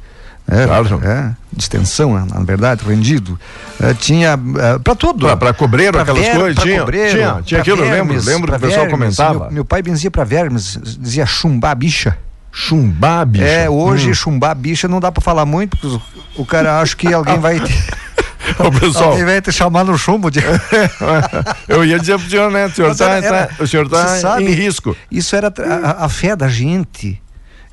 É, 0.46 0.66
Certo. 0.66 1.00
é, 1.02 1.34
distensão, 1.52 2.12
na 2.12 2.26
na 2.26 2.40
verdade, 2.44 2.84
rendido. 2.84 3.38
É, 3.80 3.94
tinha 3.94 4.38
para 4.84 4.94
tudo. 4.94 5.26
Pra- 5.26 5.36
pra 5.38 5.52
cobreiro, 5.54 5.92
Pra 5.92 6.02
aquelas 6.02 6.22
ver- 6.22 6.36
coisas, 6.36 6.62
tinha- 6.62 6.80
cobreiro, 6.80 7.10
tinha- 7.16 7.42
tinha 7.42 7.60
aquilo, 7.60 7.78
eu 7.82 7.90
lembro, 7.90 8.06
vermes, 8.08 8.26
lembro 8.26 8.50
que 8.52 8.56
o 8.58 8.60
pessoal 8.60 8.86
vermes. 8.86 9.16
comentava. 9.16 9.44
Meu, 9.46 9.52
meu 9.52 9.64
pai 9.64 9.80
benzia 9.82 10.10
para 10.10 10.22
vermes, 10.24 10.78
dizia 10.98 11.24
chumbar 11.24 11.70
a 11.72 11.74
bicha. 11.74 12.18
Chumbar, 12.52 13.24
bicho. 13.26 13.44
É, 13.44 13.68
hoje 13.70 14.10
Hum. 14.10 14.14
chumbar 14.14 14.50
a 14.50 14.54
bicha 14.54 14.86
não 14.86 15.00
dá 15.00 15.10
para 15.10 15.22
falar 15.22 15.46
muito, 15.46 15.76
porque 15.78 15.96
o, 16.36 16.42
o 16.42 16.46
cara 16.46 16.78
acha 16.80 16.94
que 16.94 17.12
alguém 17.12 17.38
vai 17.38 17.58
Ô, 18.58 18.70
pessoal, 18.70 19.10
alguém 19.12 19.24
vai 19.24 19.40
te 19.40 19.50
chamar 19.50 19.82
no 19.84 19.96
chumbo. 19.96 20.30
De... 20.30 20.40
eu 21.66 21.84
ia 21.84 21.98
dizer 21.98 22.18
pro 22.18 22.28
senhor, 22.28 22.50
né? 22.50 22.66
O 22.66 22.70
senhor 22.70 22.88
Mas 22.88 22.98
tá, 22.98 23.22
tá- 23.22 23.48
o 23.58 23.66
senhor 23.66 23.88
tá 23.88 24.06
sabe, 24.18 24.44
em 24.44 24.50
risco. 24.50 24.94
Isso 25.10 25.34
era 25.34 25.50
a, 25.82 26.04
a 26.04 26.08
fé 26.10 26.36
da 26.36 26.46
gente. 26.48 27.20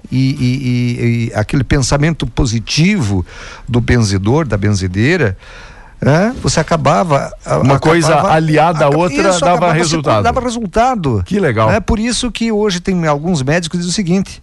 E, 0.10 0.18
e- 0.18 1.28
e- 1.28 1.34
aquele 1.36 1.64
pensamento 1.64 2.26
positivo 2.26 3.26
do 3.68 3.82
benzedor, 3.82 4.48
da 4.48 4.58
benzedeira, 4.58 5.38
né? 6.02 6.36
você 6.42 6.60
acabava. 6.60 7.32
Uma 7.64 7.80
coisa 7.80 8.22
aliada 8.28 8.86
à 8.86 8.90
outra 8.90 9.30
isso, 9.30 9.40
dava 9.40 9.54
acabava 9.56 9.74
resultado. 9.74 10.24
Dava 10.24 10.42
resultado. 10.42 11.24
Que 11.26 11.40
legal. 11.40 11.70
É 11.70 11.80
por 11.80 12.00
isso 12.00 12.32
que 12.32 12.52
hoje 12.52 12.80
tem 12.80 13.06
alguns 13.06 13.44
médicos 13.44 13.70
que 13.70 13.78
dizem 13.78 13.92
o 13.92 13.94
seguinte: 13.96 14.42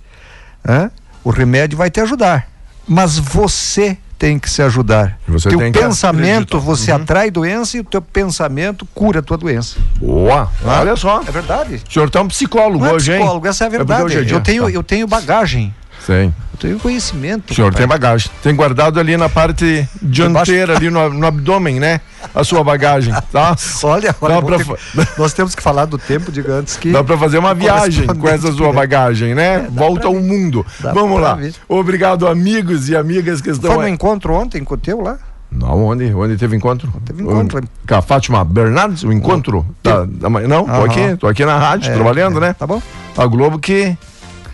né? 0.64 0.90
o 1.24 1.30
remédio 1.30 1.76
vai 1.76 1.90
te 1.90 2.00
ajudar, 2.00 2.48
mas 2.86 3.18
você 3.18 3.98
tem 4.18 4.36
que 4.38 4.50
se 4.50 4.60
ajudar. 4.62 5.16
Você 5.28 5.48
teu 5.48 5.58
pensamento, 5.70 6.56
acreditar. 6.56 6.58
você 6.58 6.90
Uhum. 6.90 6.96
atrai 6.96 7.30
doença 7.30 7.76
e 7.76 7.80
o 7.80 7.84
teu 7.84 8.02
pensamento 8.02 8.84
cura 8.92 9.20
a 9.20 9.22
tua 9.22 9.36
doença. 9.38 9.76
Boa, 9.96 10.50
olha 10.64 10.96
só. 10.96 11.22
É 11.26 11.30
verdade. 11.30 11.80
O 11.88 11.92
senhor 11.92 12.10
tá 12.10 12.20
um 12.20 12.26
psicólogo 12.28 12.80
Não 12.84 12.90
é 12.90 12.94
hoje, 12.94 13.12
hein? 13.12 13.18
psicólogo, 13.18 13.46
essa 13.46 13.64
é 13.64 13.66
a 13.66 13.70
porque 13.70 13.84
verdade. 13.84 14.18
é 14.18 14.22
dia. 14.24 14.36
eu, 14.36 14.40
tenho, 14.40 14.68
eu 14.68 14.82
tenho 14.82 15.06
bagagem, 15.06 15.72
Sim. 16.06 16.32
eu 16.52 16.58
tenho 16.58 16.78
conhecimento. 16.78 17.50
O 17.50 17.54
senhor 17.54 17.74
tem 17.74 17.86
bagagem. 17.86 18.30
Tem 18.42 18.54
guardado 18.54 18.98
ali 18.98 19.16
na 19.16 19.28
parte 19.28 19.88
dianteira, 20.00 20.76
ali 20.76 20.90
no, 20.90 21.08
no 21.10 21.26
abdômen, 21.26 21.78
né? 21.78 22.00
A 22.34 22.42
sua 22.42 22.64
bagagem, 22.64 23.14
tá? 23.32 23.54
Olha, 23.84 24.14
olha 24.20 24.42
pra 24.42 24.58
ter- 24.58 25.08
nós 25.16 25.32
temos 25.32 25.54
que 25.54 25.62
falar 25.62 25.84
do 25.84 25.96
tempo, 25.98 26.32
diga 26.32 26.54
antes 26.54 26.76
que. 26.76 26.90
Dá 26.90 27.02
pra 27.04 27.16
fazer 27.16 27.38
uma 27.38 27.54
viagem 27.54 28.06
com 28.06 28.28
essa 28.28 28.50
sua 28.52 28.72
bagagem, 28.72 29.34
né? 29.34 29.68
Volta 29.70 30.06
ao 30.08 30.14
mundo. 30.14 30.64
Dá 30.80 30.92
Vamos 30.92 31.20
lá. 31.20 31.34
ver. 31.34 31.54
Obrigado, 31.68 32.26
amigos 32.26 32.88
e 32.88 32.96
amigas 32.96 33.40
que 33.40 33.50
estão 33.50 33.70
Foi 33.72 33.80
no 33.80 33.86
aí. 33.86 33.92
encontro 33.92 34.32
ontem 34.34 34.64
com 34.64 34.74
o 34.74 34.78
teu 34.78 35.00
lá? 35.00 35.18
Não, 35.50 35.82
onde, 35.86 36.12
onde 36.12 36.36
teve 36.36 36.56
encontro? 36.56 36.92
Teve 37.06 37.22
encontro. 37.22 37.62
Com 37.88 37.94
a 37.94 38.02
Fátima 38.02 38.44
Bernardes, 38.44 39.02
o 39.04 39.10
encontro? 39.12 39.64
Da, 39.82 40.04
da 40.04 40.28
manhã? 40.28 40.46
não, 40.46 40.64
tô 40.66 40.84
aqui, 40.84 41.16
tô 41.16 41.26
aqui 41.26 41.44
na 41.44 41.56
rádio, 41.56 41.90
É, 41.90 41.94
trabalhando, 41.94 42.36
é. 42.38 42.40
né? 42.48 42.52
Tá 42.52 42.66
bom? 42.66 42.82
A 43.16 43.26
Globo 43.26 43.58
que, 43.58 43.96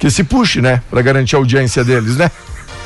que 0.05 0.11
se 0.11 0.23
puxe, 0.23 0.61
né? 0.61 0.83
Pra 0.91 1.01
garantir 1.01 1.35
a 1.35 1.39
audiência 1.39 1.83
deles, 1.83 2.19
né? 2.19 2.31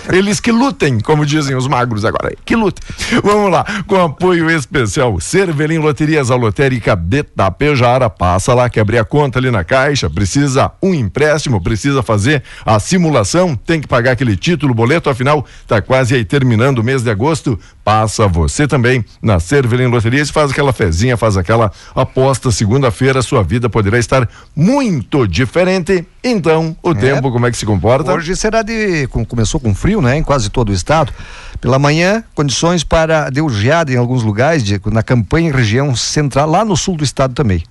Eles 0.08 0.38
que 0.38 0.52
lutem, 0.52 1.00
como 1.00 1.26
dizem 1.26 1.56
os 1.56 1.66
magros 1.66 2.04
agora. 2.04 2.32
Que 2.44 2.54
lutem. 2.54 2.80
Vamos 3.25 3.50
lá, 3.50 3.64
com 3.88 4.00
apoio 4.00 4.48
especial. 4.48 5.18
Cervelim 5.20 5.78
Loterias, 5.78 6.30
a 6.30 6.37
lotérica 6.37 6.94
de 6.94 7.25
Tapejara. 7.25 8.08
Passa 8.08 8.54
lá, 8.54 8.70
quer 8.70 8.82
abrir 8.82 8.98
a 8.98 9.04
conta 9.04 9.40
ali 9.40 9.50
na 9.50 9.64
caixa. 9.64 10.08
Precisa 10.08 10.70
um 10.80 10.94
empréstimo, 10.94 11.60
precisa 11.60 12.04
fazer 12.04 12.44
a 12.64 12.78
simulação. 12.78 13.56
Tem 13.56 13.80
que 13.80 13.88
pagar 13.88 14.12
aquele 14.12 14.37
título, 14.37 14.72
boleto. 14.72 15.10
Afinal, 15.10 15.44
tá 15.66 15.82
quase 15.82 16.14
aí 16.14 16.25
terminando 16.25 16.78
o 16.78 16.84
mês 16.84 17.02
de 17.02 17.10
agosto. 17.10 17.58
Passa 17.84 18.28
você 18.28 18.68
também 18.68 19.04
na 19.20 19.40
Cervelim 19.40 19.88
Loterias. 19.88 20.30
Faz 20.30 20.52
aquela 20.52 20.72
fezinha, 20.72 21.16
faz 21.16 21.37
aquela 21.37 21.72
aposta. 21.96 22.52
Segunda-feira, 22.52 23.22
sua 23.22 23.42
vida 23.42 23.68
poderá 23.68 23.98
estar 23.98 24.26
muito 24.54 25.26
diferente 25.26 26.06
Então, 26.22 26.76
o 26.82 26.90
É. 26.90 26.94
tempo, 26.94 27.30
como 27.30 27.46
é 27.46 27.50
que 27.50 27.56
se 27.56 27.64
comporta? 27.64 28.12
Hoje 28.12 28.34
será 28.34 28.62
de. 28.62 29.06
com- 29.08 29.25
Começou 29.25 29.60
com 29.60 29.75
frio, 29.75 30.00
né? 30.02 30.16
Em 30.18 30.22
quase 30.22 30.50
todo 30.50 30.70
o 30.70 30.72
estado. 30.72 31.12
Pela 31.60 31.78
manhã, 31.78 32.25
condições 32.34 32.82
para 32.82 33.30
de 33.30 33.40
geada 33.50 33.92
em 33.92 33.96
alguns 33.96 34.22
lugares, 34.25 34.62
de- 34.64 34.80
na 34.87 35.02
campanha 35.02 35.48
e 35.48 35.52
região 35.52 35.94
central, 35.94 36.48
lá 36.50 36.64
no 36.64 36.76
sul 36.76 36.96
do 36.96 37.04
estado 37.04 37.34
também. 37.34 37.62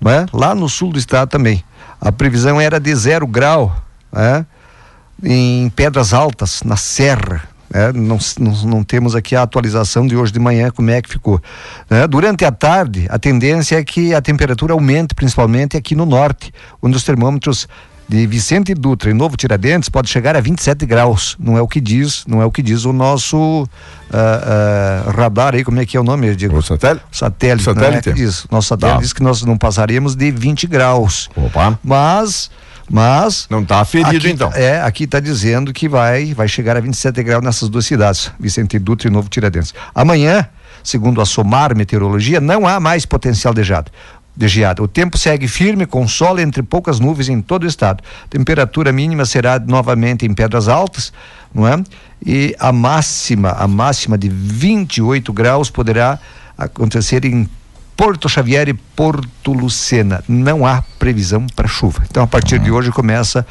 Né? 0.00 0.26
Lá 0.32 0.54
no 0.54 0.68
sul 0.68 0.90
do 0.92 0.98
estado 0.98 1.28
também. 1.28 1.62
A 2.00 2.10
previsão 2.10 2.60
era 2.60 2.80
de 2.80 2.94
zero 2.94 3.26
grau, 3.26 3.76
né? 4.12 4.44
Em 5.22 5.70
Pedras 5.70 6.12
Altas, 6.12 6.62
na 6.64 6.76
Serra. 6.76 7.42
Né? 7.72 7.92
Não, 7.92 8.18
não, 8.38 8.52
não 8.64 8.84
temos 8.84 9.14
aqui 9.14 9.34
a 9.34 9.42
atualização 9.42 10.06
de 10.06 10.16
hoje 10.16 10.32
de 10.32 10.38
manhã, 10.38 10.70
como 10.70 10.90
é 10.90 11.00
que 11.00 11.08
ficou. 11.08 11.40
né? 11.88 12.06
Durante 12.06 12.44
a 12.44 12.52
tarde, 12.52 13.06
a 13.08 13.18
tendência 13.18 13.76
é 13.76 13.84
que 13.84 14.14
a 14.14 14.20
temperatura 14.20 14.72
aumente, 14.72 15.14
principalmente 15.14 15.76
aqui 15.76 15.94
no 15.94 16.04
norte, 16.06 16.52
onde 16.82 16.96
os 16.96 17.04
termômetros 17.04 17.66
de 18.08 18.26
Vicente 18.26 18.74
Dutra 18.74 19.10
e 19.10 19.14
Novo 19.14 19.36
Tiradentes 19.38 19.88
pode 19.88 20.10
chegar 20.10 20.36
a 20.36 20.40
27 20.40 20.84
graus. 20.84 21.34
Não 21.40 21.56
é 21.56 21.62
o 21.62 21.68
que 21.68 21.80
diz, 21.80 22.24
não 22.26 22.42
é 22.42 22.44
o 22.44 22.50
que 22.50 22.60
diz 22.60 22.84
o 22.84 22.92
nosso 22.92 23.66
ah, 24.12 25.04
ah, 25.06 25.10
radar 25.12 25.54
aí, 25.54 25.64
como 25.64 25.80
é 25.80 25.86
que 25.86 25.96
é 25.96 26.00
o 26.00 26.04
nome? 26.04 26.28
O 26.30 26.60
satélite? 26.62 27.04
Satélite, 27.10 27.66
não 27.68 27.72
é 27.72 27.76
Satélite. 27.76 28.10
que 28.10 28.12
diz. 28.14 28.46
Nosso 28.50 28.68
satélite 28.68 28.96
Tá. 28.96 29.02
diz 29.02 29.12
que 29.14 29.22
nós 29.22 29.42
não 29.42 29.56
passaríamos 29.56 30.14
de 30.14 30.30
20 30.30 30.66
graus. 30.66 31.30
Opa. 31.34 31.78
Mas, 31.82 32.50
mas 32.90 33.46
Não 33.50 33.64
tá 33.64 33.84
ferido, 33.84 34.16
aqui, 34.16 34.30
então. 34.30 34.52
É, 34.54 34.80
aqui 34.82 35.04
está 35.04 35.20
dizendo 35.20 35.72
que 35.72 35.88
vai, 35.88 36.34
vai 36.34 36.48
chegar 36.48 36.76
a 36.76 36.80
27 36.80 37.22
graus 37.22 37.42
nessas 37.42 37.68
duas 37.68 37.86
cidades, 37.86 38.30
Vicente 38.38 38.78
Dutra 38.78 39.08
e 39.08 39.10
Novo 39.10 39.28
Tiradentes. 39.28 39.74
Amanhã, 39.94 40.48
segundo 40.82 41.20
a 41.20 41.26
Somar 41.26 41.76
Meteorologia, 41.76 42.40
não 42.40 42.66
há 42.66 42.80
mais 42.80 43.06
potencial 43.06 43.54
de 43.54 43.62
geada. 43.62 43.90
De 44.34 44.48
geada. 44.48 44.82
O 44.82 44.88
tempo 44.88 45.18
segue 45.18 45.46
firme, 45.46 45.84
com 45.84 46.08
sol 46.08 46.38
entre 46.38 46.62
poucas 46.62 46.98
nuvens 46.98 47.28
em 47.28 47.42
todo 47.42 47.64
o 47.64 47.66
estado. 47.66 48.02
Temperatura 48.30 48.90
mínima 48.90 49.26
será 49.26 49.58
novamente 49.58 50.24
em 50.24 50.32
Pedras 50.32 50.68
Altas, 50.68 51.12
não 51.54 51.68
é? 51.68 51.82
E 52.24 52.56
a 52.58 52.72
máxima, 52.72 53.50
a 53.50 53.68
máxima 53.68 54.16
de 54.16 54.30
28 54.30 55.32
graus 55.34 55.68
poderá 55.68 56.18
acontecer 56.56 57.24
em 57.26 57.48
Porto 58.04 58.28
Xavier 58.28 58.68
e 58.68 58.74
Porto 58.74 59.52
Lucena. 59.52 60.24
Não 60.26 60.66
há 60.66 60.82
previsão 60.98 61.46
para 61.54 61.68
chuva. 61.68 62.02
Então, 62.10 62.24
a 62.24 62.26
partir 62.26 62.58
de 62.58 62.68
hoje 62.68 62.90
começa 62.90 63.46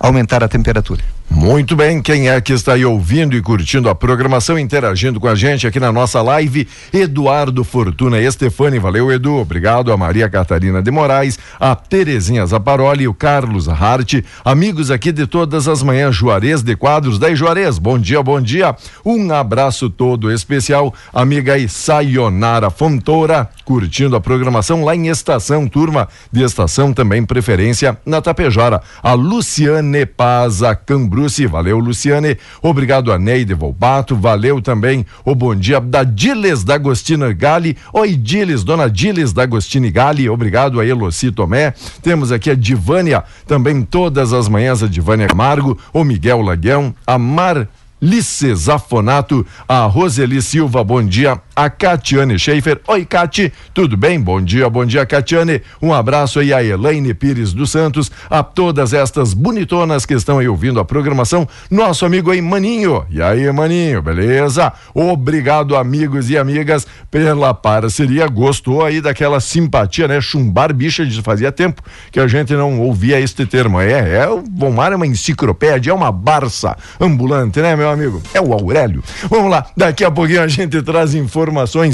a 0.00 0.06
aumentar 0.06 0.42
a 0.42 0.48
temperatura. 0.48 1.04
Muito 1.32 1.76
bem, 1.76 2.02
quem 2.02 2.28
é 2.28 2.40
que 2.40 2.52
está 2.52 2.72
aí 2.72 2.84
ouvindo 2.84 3.36
e 3.36 3.40
curtindo 3.40 3.88
a 3.88 3.94
programação, 3.94 4.58
interagindo 4.58 5.20
com 5.20 5.28
a 5.28 5.34
gente 5.36 5.64
aqui 5.64 5.78
na 5.78 5.92
nossa 5.92 6.20
live? 6.20 6.66
Eduardo 6.92 7.62
Fortuna 7.62 8.20
Estefani, 8.20 8.80
valeu 8.80 9.12
Edu, 9.12 9.36
obrigado 9.36 9.92
a 9.92 9.96
Maria 9.96 10.28
Catarina 10.28 10.82
de 10.82 10.90
Moraes, 10.90 11.38
a 11.58 11.76
Terezinha 11.76 12.44
Zaparoli, 12.44 13.06
o 13.06 13.14
Carlos 13.14 13.68
Hart, 13.68 14.14
amigos 14.44 14.90
aqui 14.90 15.12
de 15.12 15.24
todas 15.24 15.68
as 15.68 15.84
manhãs, 15.84 16.16
Juarez 16.16 16.62
de 16.62 16.74
Quadros, 16.74 17.16
daí 17.16 17.36
Juarez, 17.36 17.78
bom 17.78 17.96
dia, 17.96 18.20
bom 18.24 18.40
dia, 18.40 18.74
um 19.04 19.32
abraço 19.32 19.88
todo 19.88 20.32
especial, 20.32 20.92
amiga 21.14 21.54
Sayonara 21.68 22.70
Fontoura, 22.70 23.48
curtindo 23.64 24.16
a 24.16 24.20
programação 24.20 24.82
lá 24.82 24.96
em 24.96 25.06
Estação, 25.06 25.68
turma 25.68 26.08
de 26.32 26.42
Estação 26.42 26.92
também, 26.92 27.24
preferência 27.24 27.96
na 28.04 28.20
Tapejara, 28.20 28.82
a 29.00 29.12
Luciane 29.14 30.04
Paza 30.04 30.74
Cambruci, 31.20 31.46
valeu 31.46 31.78
Luciane, 31.78 32.38
obrigado 32.62 33.12
a 33.12 33.18
Neide 33.18 33.52
Volpato, 33.52 34.16
valeu 34.16 34.62
também 34.62 35.04
o 35.24 35.34
bom 35.34 35.54
dia 35.54 35.78
da 35.78 36.02
Diles 36.02 36.64
D'Agostino 36.64 37.34
Gali, 37.34 37.76
oi 37.92 38.16
Diles, 38.16 38.64
dona 38.64 38.88
Diles 38.88 39.32
D'Agostino 39.32 39.90
Gali, 39.92 40.30
obrigado 40.30 40.80
a 40.80 40.86
Eloci 40.86 41.30
Tomé, 41.30 41.74
temos 42.02 42.32
aqui 42.32 42.50
a 42.50 42.54
Divânia, 42.54 43.22
também 43.46 43.82
todas 43.82 44.32
as 44.32 44.48
manhãs 44.48 44.82
a 44.82 44.88
Divânia 44.88 45.26
Camargo, 45.26 45.78
o 45.92 46.02
Miguel 46.02 46.40
Laguão, 46.40 46.94
a 47.06 47.18
Mar 47.18 47.68
Lice 48.00 48.54
Zafonato, 48.54 49.46
a 49.68 49.84
Roseli 49.84 50.40
Silva, 50.40 50.82
bom 50.82 51.02
dia. 51.02 51.38
A 51.60 51.68
Catiane 51.68 52.38
Schaefer, 52.38 52.80
oi 52.88 53.04
Cati, 53.04 53.52
tudo 53.74 53.94
bem? 53.94 54.18
Bom 54.18 54.40
dia, 54.40 54.70
bom 54.70 54.82
dia 54.86 55.04
Catiane. 55.04 55.60
Um 55.82 55.92
abraço 55.92 56.40
aí 56.40 56.54
a 56.54 56.64
Elaine 56.64 57.12
Pires 57.12 57.52
dos 57.52 57.70
Santos, 57.70 58.10
a 58.30 58.42
todas 58.42 58.94
estas 58.94 59.34
bonitonas 59.34 60.06
que 60.06 60.14
estão 60.14 60.38
aí 60.38 60.48
ouvindo 60.48 60.80
a 60.80 60.86
programação. 60.86 61.46
Nosso 61.70 62.06
amigo 62.06 62.30
aí 62.30 62.40
Maninho, 62.40 63.04
e 63.10 63.20
aí 63.20 63.52
Maninho, 63.52 64.00
beleza? 64.00 64.72
Obrigado 64.94 65.76
amigos 65.76 66.30
e 66.30 66.38
amigas 66.38 66.86
pela 67.10 67.52
parceria, 67.52 68.26
gostou 68.26 68.82
aí 68.82 69.02
daquela 69.02 69.38
simpatia, 69.38 70.08
né? 70.08 70.18
Chumbar 70.18 70.72
bicha 70.72 71.04
de 71.04 71.20
fazia 71.20 71.52
tempo 71.52 71.82
que 72.10 72.18
a 72.18 72.26
gente 72.26 72.54
não 72.54 72.80
ouvia 72.80 73.20
este 73.20 73.44
termo. 73.44 73.78
É, 73.78 74.16
é 74.16 74.26
o 74.26 74.40
Bomar 74.40 74.92
é 74.92 74.96
uma 74.96 75.06
enciclopédia, 75.06 75.90
é 75.90 75.94
uma 75.94 76.10
barça 76.10 76.74
ambulante, 76.98 77.60
né, 77.60 77.76
meu 77.76 77.90
amigo? 77.90 78.22
É 78.32 78.40
o 78.40 78.54
Aurélio. 78.54 79.04
Vamos 79.28 79.50
lá, 79.50 79.66
daqui 79.76 80.06
a 80.06 80.10
pouquinho 80.10 80.40
a 80.40 80.48
gente 80.48 80.80
traz 80.80 81.14
informações 81.14 81.49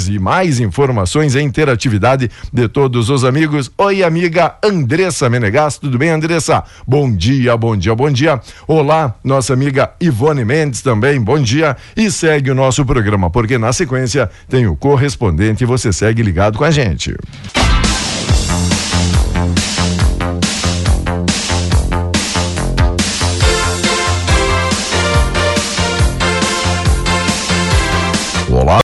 e 0.09 0.19
mais 0.19 0.61
informações 0.61 1.35
e 1.35 1.41
interatividade 1.41 2.31
de 2.53 2.69
todos 2.69 3.09
os 3.09 3.25
amigos. 3.25 3.71
Oi, 3.79 4.03
amiga 4.03 4.55
Andressa 4.63 5.31
Menegas, 5.31 5.79
tudo 5.79 5.97
bem, 5.97 6.11
Andressa? 6.11 6.63
Bom 6.87 7.11
dia, 7.11 7.57
bom 7.57 7.77
dia, 7.77 7.95
bom 7.95 8.11
dia. 8.11 8.41
Olá, 8.69 9.15
nossa 9.25 9.55
amiga 9.55 9.91
Ivone 10.01 10.45
Mendes 10.45 10.83
também, 10.83 11.21
bom 11.21 11.39
dia. 11.39 11.77
E 11.97 12.11
segue 12.11 12.51
o 12.51 12.55
nosso 12.55 12.85
programa, 12.85 13.31
porque 13.31 13.57
na 13.57 13.73
sequência 13.73 14.31
tem 14.49 14.67
o 14.67 14.77
correspondente 14.77 15.65
e 15.65 15.67
você 15.67 15.93
segue 15.93 16.23
ligado 16.23 16.59
com 16.59 16.65
a 16.65 16.71
gente. 16.71 17.17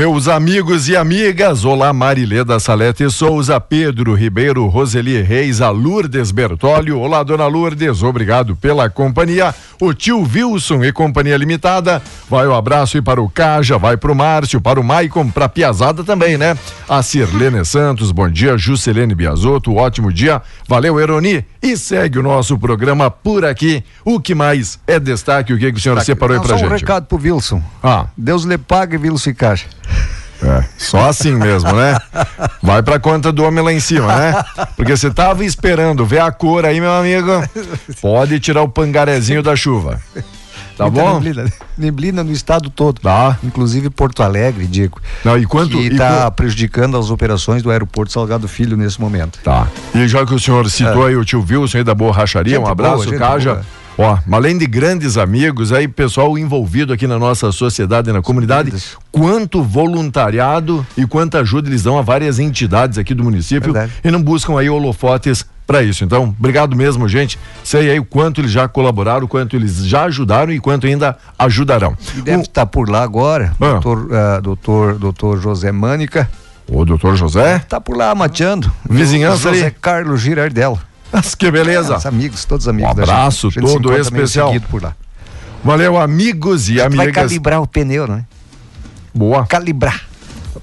Meus 0.00 0.26
amigos 0.28 0.88
e 0.88 0.96
amigas. 0.96 1.64
Olá, 1.64 1.92
Marileda 1.92 2.58
Salete 2.58 3.08
Souza, 3.10 3.60
Pedro 3.60 4.14
Ribeiro, 4.14 4.66
Roseli 4.66 5.20
Reis, 5.22 5.60
a 5.60 5.70
Lourdes 5.70 6.30
Bertólio. 6.30 6.98
Olá, 6.98 7.22
dona 7.22 7.46
Lourdes, 7.46 8.02
obrigado 8.02 8.56
pela 8.56 8.88
companhia. 8.88 9.54
O 9.80 9.92
tio 9.92 10.22
Wilson 10.22 10.84
e 10.84 10.92
Companhia 10.92 11.36
Limitada. 11.36 12.02
Vai 12.28 12.46
o 12.46 12.54
abraço 12.54 12.96
e 12.96 13.02
para 13.02 13.20
o 13.20 13.28
Caja, 13.28 13.78
vai 13.78 13.96
para 13.96 14.10
o 14.12 14.14
Márcio, 14.14 14.60
para 14.60 14.80
o 14.80 14.84
Maicon, 14.84 15.28
para 15.28 15.46
a 15.46 15.48
Piazada 15.48 16.02
também, 16.04 16.38
né? 16.38 16.56
A 16.88 17.02
Sirlene 17.02 17.64
Santos, 17.64 18.10
bom 18.12 18.28
dia. 18.28 18.56
Juscelene 18.56 19.14
Biasotto, 19.14 19.74
ótimo 19.74 20.12
dia. 20.12 20.40
Valeu, 20.68 20.98
Eroni. 21.00 21.44
E 21.62 21.76
segue 21.76 22.18
o 22.18 22.22
nosso 22.22 22.58
programa 22.58 23.10
por 23.10 23.44
aqui. 23.44 23.84
O 24.04 24.18
que 24.20 24.34
mais 24.34 24.78
é 24.86 24.98
destaque? 24.98 25.52
O 25.52 25.58
que, 25.58 25.70
que 25.72 25.78
o 25.78 25.80
senhor 25.80 26.00
separou 26.02 26.34
aí 26.34 26.40
Não, 26.40 26.46
pra 26.46 26.58
só 26.58 26.64
um 26.64 26.68
gente? 26.68 26.80
recado 26.80 27.06
pro 27.06 27.18
Wilson. 27.18 27.62
Ah. 27.82 28.06
Deus 28.16 28.44
lhe 28.44 28.58
pague, 28.58 28.96
Wilson 28.96 29.34
Caixa. 29.34 29.66
É, 30.44 30.64
só 30.76 31.08
assim 31.08 31.32
mesmo, 31.36 31.72
né? 31.72 31.96
Vai 32.60 32.82
pra 32.82 32.98
conta 32.98 33.30
do 33.30 33.44
homem 33.44 33.62
lá 33.62 33.72
em 33.72 33.78
cima, 33.78 34.08
né? 34.16 34.44
Porque 34.76 34.96
você 34.96 35.08
tava 35.08 35.44
esperando 35.44 36.04
ver 36.04 36.20
a 36.20 36.32
cor 36.32 36.64
aí, 36.64 36.80
meu 36.80 36.90
amigo. 36.92 37.30
Pode 38.00 38.40
tirar 38.40 38.62
o 38.62 38.68
pangarezinho 38.68 39.40
da 39.42 39.54
chuva. 39.54 40.00
Tá 40.76 40.84
Muita 40.90 41.00
bom? 41.02 41.20
Neblina, 41.20 41.52
neblina 41.78 42.24
no 42.24 42.32
estado 42.32 42.70
todo. 42.70 43.00
Tá. 43.00 43.38
Inclusive 43.44 43.88
Porto 43.90 44.22
Alegre, 44.22 44.66
Diego. 44.66 45.00
Não, 45.24 45.38
e 45.38 45.44
quanto- 45.46 45.76
Que 45.76 45.86
está 45.86 46.28
prejudicando 46.30 46.96
as 46.96 47.08
operações 47.10 47.62
do 47.62 47.70
aeroporto 47.70 48.10
Salgado 48.12 48.48
Filho 48.48 48.76
nesse 48.76 49.00
momento. 49.00 49.38
Tá. 49.44 49.68
E 49.94 50.08
já 50.08 50.26
que 50.26 50.34
o 50.34 50.40
senhor 50.40 50.68
citou 50.70 51.06
aí 51.06 51.14
o 51.14 51.24
tio 51.24 51.44
Wilson 51.48 51.78
aí 51.78 51.84
da 51.84 51.94
Borracharia, 51.94 52.54
É. 52.54 52.58
Gente 52.58 52.66
um 52.66 52.70
abraço, 52.72 53.04
boa, 53.04 53.18
Caja. 53.18 53.50
boa. 53.54 53.66
Ó, 53.98 54.18
além 54.32 54.56
de 54.56 54.66
grandes 54.66 55.18
amigos, 55.18 55.70
aí 55.72 55.86
pessoal 55.86 56.36
envolvido 56.38 56.92
aqui 56.92 57.06
na 57.06 57.18
nossa 57.18 57.52
sociedade 57.52 58.08
e 58.10 58.12
na 58.12 58.22
comunidade, 58.22 58.72
quanto 59.10 59.62
voluntariado 59.62 60.86
e 60.96 61.06
quanta 61.06 61.40
ajuda 61.40 61.68
eles 61.68 61.82
dão 61.82 61.98
a 61.98 62.02
várias 62.02 62.38
entidades 62.38 62.96
aqui 62.98 63.14
do 63.14 63.22
município 63.22 63.72
Verdade. 63.72 63.92
e 64.02 64.10
não 64.10 64.22
buscam 64.22 64.58
aí 64.58 64.68
holofotes 64.70 65.44
para 65.66 65.82
isso. 65.82 66.04
Então, 66.04 66.34
obrigado 66.38 66.74
mesmo, 66.74 67.08
gente. 67.08 67.38
Sei 67.62 67.90
aí 67.90 67.98
o 67.98 68.04
quanto 68.04 68.40
eles 68.40 68.50
já 68.50 68.66
colaboraram, 68.66 69.24
o 69.26 69.28
quanto 69.28 69.54
eles 69.56 69.84
já 69.86 70.04
ajudaram 70.04 70.52
e 70.52 70.58
quanto 70.58 70.86
ainda 70.86 71.16
ajudarão. 71.38 71.96
E 72.16 72.22
deve 72.22 72.42
estar 72.42 72.66
por 72.66 72.88
lá 72.88 73.02
agora, 73.02 73.52
Ah. 73.60 73.72
doutor, 73.74 74.08
ah, 74.14 74.40
doutor, 74.40 74.94
doutor 74.98 75.40
José 75.40 75.70
Mânica. 75.70 76.28
O, 76.68 76.80
o 76.80 76.84
doutor 76.84 77.16
José, 77.16 77.56
Está 77.56 77.80
por 77.80 77.96
lá 77.96 78.14
mateando. 78.14 78.70
Vizinhança 78.88 79.50
José 79.52 79.66
ali. 79.66 79.74
Carlos 79.80 80.20
Girardel. 80.20 80.78
Mas 81.12 81.34
que 81.34 81.50
beleza. 81.50 81.96
Os 81.96 82.06
amigos, 82.06 82.44
todos 82.44 82.66
amigos. 82.66 82.92
Um 82.92 82.94
gente. 82.96 83.02
abraço 83.10 83.50
gente 83.50 83.64
todo 83.64 83.96
especial. 83.96 84.52
por 84.70 84.82
lá. 84.82 84.94
Valeu, 85.62 85.96
amigos 85.98 86.68
e 86.68 86.76
Vai 86.76 86.86
amigas. 86.86 87.14
calibrar 87.14 87.60
o 87.60 87.66
pneu, 87.66 88.06
não 88.06 88.16
é? 88.16 88.24
Boa. 89.14 89.46
Calibrar. 89.46 90.06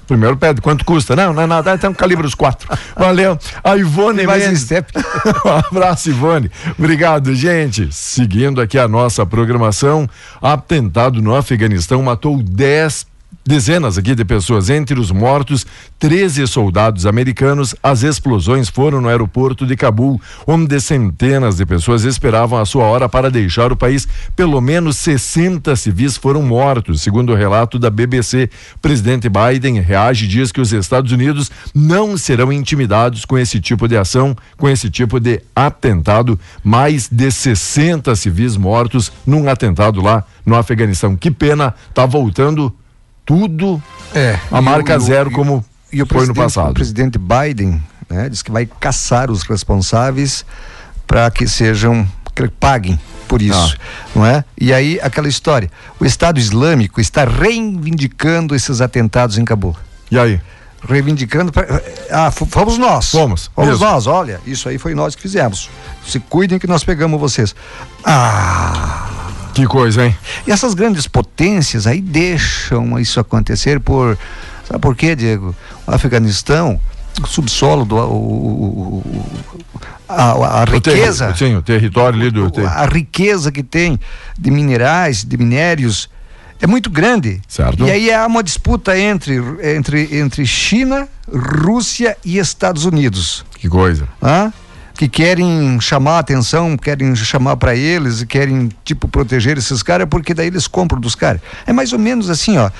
Primeiro 0.06 0.36
pede 0.36 0.60
quanto 0.60 0.84
custa. 0.84 1.16
Não, 1.16 1.32
não 1.32 1.42
é 1.42 1.46
nada, 1.46 1.74
então 1.74 1.94
calibra 1.94 2.26
os 2.26 2.34
quatro. 2.34 2.68
Valeu. 2.96 3.38
A 3.62 3.76
Ivone 3.76 4.24
Mais 4.24 4.44
Mendes. 4.44 4.62
step. 4.62 4.92
um 5.46 5.50
abraço, 5.50 6.10
Ivone. 6.10 6.50
Obrigado, 6.78 7.34
gente. 7.34 7.88
Seguindo 7.92 8.60
aqui 8.60 8.78
a 8.78 8.86
nossa 8.88 9.24
programação, 9.24 10.08
atentado 10.42 11.22
no 11.22 11.34
Afeganistão 11.34 12.02
matou 12.02 12.42
10 12.42 13.06
dezenas 13.44 13.98
aqui 13.98 14.14
de 14.14 14.24
pessoas. 14.24 14.70
Entre 14.70 14.98
os 14.98 15.10
mortos, 15.10 15.66
13 15.98 16.46
soldados 16.46 17.06
americanos. 17.06 17.74
As 17.82 18.02
explosões 18.02 18.68
foram 18.68 19.00
no 19.00 19.08
aeroporto 19.08 19.66
de 19.66 19.76
Cabul, 19.76 20.20
onde 20.46 20.80
centenas 20.80 21.56
de 21.56 21.66
pessoas 21.66 22.04
esperavam 22.04 22.58
a 22.58 22.64
sua 22.64 22.84
hora 22.84 23.08
para 23.08 23.30
deixar 23.30 23.72
o 23.72 23.76
país. 23.76 24.06
Pelo 24.36 24.60
menos 24.60 24.96
60 24.98 25.74
civis 25.76 26.16
foram 26.16 26.42
mortos, 26.42 27.02
segundo 27.02 27.32
o 27.32 27.36
relato 27.36 27.78
da 27.78 27.90
BBC. 27.90 28.48
Presidente 28.80 29.28
Biden 29.28 29.80
reage 29.80 30.26
e 30.26 30.28
diz 30.28 30.52
que 30.52 30.60
os 30.60 30.72
Estados 30.72 31.10
Unidos 31.12 31.50
não 31.74 32.16
serão 32.16 32.52
intimidados 32.52 33.24
com 33.24 33.38
esse 33.38 33.60
tipo 33.60 33.88
de 33.88 33.96
ação, 33.96 34.36
com 34.56 34.68
esse 34.68 34.90
tipo 34.90 35.18
de 35.18 35.42
atentado. 35.56 36.38
Mais 36.62 37.08
de 37.08 37.30
60 37.30 38.14
civis 38.14 38.56
mortos 38.56 39.10
num 39.26 39.48
atentado 39.48 40.00
lá 40.00 40.24
no 40.44 40.54
Afeganistão. 40.54 41.16
Que 41.16 41.30
pena, 41.30 41.74
tá 41.92 42.06
voltando 42.06 42.72
tudo 43.24 43.82
É. 44.14 44.38
a 44.50 44.60
marca 44.60 44.96
o- 44.96 45.00
zero 45.00 45.30
como 45.30 45.64
e 45.92 46.02
o 46.02 46.06
foi 46.06 46.26
no 46.26 46.34
passado. 46.34 46.70
O 46.70 46.74
presidente 46.74 47.18
Biden 47.18 47.82
né, 48.08 48.28
diz 48.28 48.42
que 48.42 48.50
vai 48.50 48.66
caçar 48.66 49.30
os 49.30 49.42
responsáveis 49.42 50.44
para 51.06 51.30
que 51.30 51.46
sejam 51.46 52.06
que 52.34 52.48
paguem 52.48 52.98
por 53.28 53.42
isso, 53.42 53.76
Ah. 53.76 54.08
não 54.14 54.26
é? 54.26 54.44
E 54.60 54.72
aí 54.72 54.98
aquela 55.02 55.28
história, 55.28 55.70
o 56.00 56.04
Estado 56.04 56.38
Islâmico 56.40 57.00
está 57.00 57.24
reivindicando 57.24 58.54
esses 58.54 58.80
atentados 58.80 59.38
em 59.38 59.44
Cabul. 59.44 59.76
E 60.10 60.18
aí? 60.18 60.40
Reivindicando 60.88 61.52
pra, 61.52 61.66
ah, 62.10 62.30
fomos 62.30 62.78
nós. 62.78 63.10
Fomos, 63.10 63.50
Fomos 63.54 63.70
mesmo. 63.72 63.84
nós, 63.84 64.06
olha, 64.06 64.40
isso 64.46 64.68
aí 64.68 64.78
foi 64.78 64.94
nós 64.94 65.14
que 65.14 65.20
fizemos. 65.22 65.68
Se 66.06 66.18
cuidem 66.18 66.58
que 66.58 66.66
nós 66.66 66.82
pegamos 66.82 67.20
vocês. 67.20 67.54
Ah, 68.02 69.08
Que 69.60 69.66
coisa, 69.66 70.06
hein? 70.06 70.16
e 70.46 70.50
essas 70.52 70.74
grandes 70.74 71.06
potências 71.06 71.86
aí 71.86 72.00
deixam 72.00 72.98
isso 72.98 73.18
acontecer 73.20 73.78
por. 73.80 74.16
Sabe 74.66 74.80
por 74.80 74.94
quê, 74.96 75.14
Diego? 75.16 75.54
O 75.86 75.90
Afeganistão, 75.92 76.80
o 77.22 77.26
subsolo 77.26 77.84
do. 77.84 77.96
O, 77.96 79.02
o- 79.04 79.20
a, 80.08 80.62
a 80.62 80.64
riqueza. 80.64 81.34
Sim, 81.36 81.54
o 81.56 81.62
território 81.62 82.18
ali 82.20 82.30
do. 82.30 82.50
A 82.66 82.86
riqueza 82.86 83.52
que 83.52 83.62
tem 83.62 83.98
de 84.38 84.50
minerais, 84.50 85.24
de 85.24 85.36
minérios, 85.36 86.10
é 86.60 86.66
muito 86.66 86.90
grande. 86.90 87.40
Certo. 87.46 87.86
E 87.86 87.90
aí 87.90 88.12
há 88.12 88.26
uma 88.26 88.42
disputa 88.42 88.98
entre, 88.98 89.38
entre, 89.76 90.18
entre 90.18 90.44
China, 90.46 91.06
Rússia 91.32 92.16
e 92.24 92.38
Estados 92.38 92.84
Unidos. 92.84 93.44
Que 93.56 93.68
coisa. 93.68 94.08
Hã? 94.22 94.52
Que 95.00 95.08
querem 95.08 95.80
chamar 95.80 96.16
a 96.16 96.18
atenção, 96.18 96.76
querem 96.76 97.16
chamar 97.16 97.56
para 97.56 97.74
eles, 97.74 98.20
e 98.20 98.26
querem 98.26 98.68
tipo 98.84 99.08
proteger 99.08 99.56
esses 99.56 99.82
caras, 99.82 100.06
porque 100.06 100.34
daí 100.34 100.48
eles 100.48 100.66
compram 100.66 101.00
dos 101.00 101.14
caras. 101.14 101.40
É 101.66 101.72
mais 101.72 101.94
ou 101.94 101.98
menos 101.98 102.28
assim, 102.28 102.58
ó. 102.58 102.70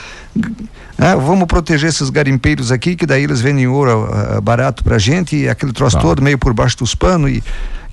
Ah, 0.99 1.17
vamos 1.17 1.47
proteger 1.47 1.89
esses 1.89 2.11
garimpeiros 2.11 2.71
aqui, 2.71 2.95
que 2.95 3.07
daí 3.07 3.25
eles 3.25 3.41
vendem 3.41 3.67
ouro 3.67 4.07
ah, 4.13 4.39
barato 4.39 4.85
pra 4.85 4.99
gente, 4.99 5.35
e 5.35 5.49
aquele 5.49 5.73
troço 5.73 5.97
Tá. 5.97 6.03
todo 6.03 6.21
meio 6.21 6.37
por 6.37 6.53
baixo 6.53 6.77
dos 6.77 6.95
panos 6.95 7.31
e, 7.31 7.43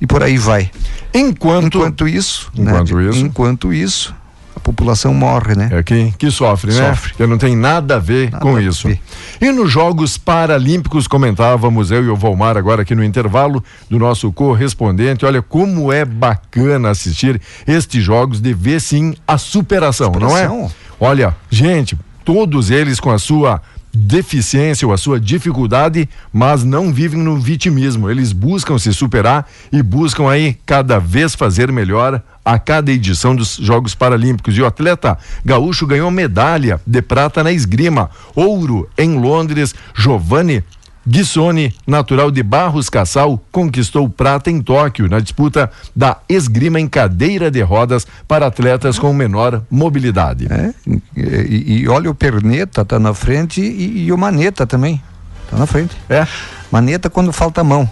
e 0.02 0.06
por 0.06 0.22
aí 0.22 0.38
vai. 0.38 0.70
Enquanto. 1.14 1.78
Enquanto 1.78 2.06
isso, 2.06 2.52
Enquanto 2.54 2.96
né, 2.98 3.10
isso. 3.10 3.20
enquanto 3.20 3.72
isso, 3.72 4.14
a 4.58 4.60
população 4.60 5.14
morre, 5.14 5.56
né? 5.56 5.70
É 5.72 5.82
quem 5.84 6.12
que 6.12 6.30
sofre, 6.30 6.74
né? 6.74 6.90
Sofre. 6.90 7.14
Que 7.14 7.26
não 7.26 7.38
tem 7.38 7.56
nada 7.56 7.96
a 7.96 8.00
ver 8.00 8.30
Nada 8.32 8.42
com 8.44 8.60
isso. 8.60 8.88
ver. 8.88 9.00
E 9.40 9.52
nos 9.52 9.72
Jogos 9.72 10.18
Paralímpicos, 10.18 11.08
comentávamos 11.08 11.92
eu 11.92 12.04
e 12.04 12.10
o 12.10 12.16
Volmar 12.16 12.58
agora 12.58 12.82
aqui 12.82 12.94
no 12.96 13.04
intervalo 13.04 13.64
do 13.90 13.98
nosso 13.98 14.32
correspondente. 14.32 15.26
Olha 15.26 15.42
como 15.42 15.92
é 15.94 16.04
bacana 16.04 16.90
assistir 16.90 17.40
estes 17.66 18.04
jogos 18.04 18.42
de 18.42 18.54
ver 18.54 18.82
sim 18.82 19.14
a 19.28 19.38
superação, 19.38 20.12
não 20.20 20.30
Superação. 20.30 20.66
é? 20.66 20.88
Olha, 21.00 21.36
gente, 21.50 21.98
todos 22.26 22.72
eles 22.72 23.00
com 23.00 23.12
a 23.12 23.20
sua 23.20 23.62
deficiência 23.98 24.88
ou 24.88 24.94
a 24.94 24.98
sua 24.98 25.20
dificuldade, 25.20 26.08
mas 26.32 26.64
não 26.64 26.94
vivem 26.94 27.20
no 27.20 27.38
vitimismo. 27.38 28.10
Eles 28.10 28.32
buscam 28.32 28.78
se 28.78 28.94
superar 28.94 29.50
e 29.72 29.82
buscam 29.82 30.30
aí 30.30 30.56
cada 30.66 31.00
vez 31.00 31.34
fazer 31.34 31.72
melhor 31.72 32.22
a 32.46 32.58
cada 32.58 32.92
edição 32.92 33.36
dos 33.36 33.56
Jogos 33.56 33.96
Paralímpicos. 33.96 34.56
E 34.56 34.62
o 34.62 34.66
atleta 34.66 35.18
gaúcho 35.44 35.88
ganhou 35.88 36.10
medalha 36.12 36.80
de 36.86 37.02
prata 37.02 37.44
na 37.44 37.52
esgrima, 37.52 38.10
ouro 38.36 38.88
em 38.98 39.20
Londres. 39.20 39.76
Giovanni 39.96 40.64
Guissoni, 41.08 41.74
natural 41.88 42.30
de 42.30 42.44
Barros 42.44 42.90
Cassal, 42.90 43.42
conquistou 43.50 44.10
prata 44.10 44.52
em 44.52 44.62
Tóquio 44.62 45.08
na 45.08 45.22
disputa 45.22 45.72
da 45.96 46.18
esgrima 46.28 46.82
em 46.82 46.88
cadeira 46.88 47.50
de 47.50 47.62
rodas 47.62 48.06
para 48.28 48.48
atletas 48.48 49.00
com 49.00 49.14
menor 49.14 49.62
mobilidade. 49.72 50.48
É, 50.52 50.74
e, 51.16 51.80
e 51.80 51.88
olha 51.88 52.12
o 52.12 52.16
Perneta 52.16 52.84
tá 52.84 53.00
na 53.00 53.14
frente 53.14 53.62
e, 53.62 54.06
e 54.06 54.12
o 54.12 54.18
Maneta 54.18 54.68
também 54.68 55.02
tá 55.50 55.56
na 55.56 55.66
frente. 55.66 55.96
É. 56.10 56.28
Maneta 56.70 57.10
quando 57.10 57.32
falta 57.32 57.62
a 57.62 57.64
mão. 57.64 57.90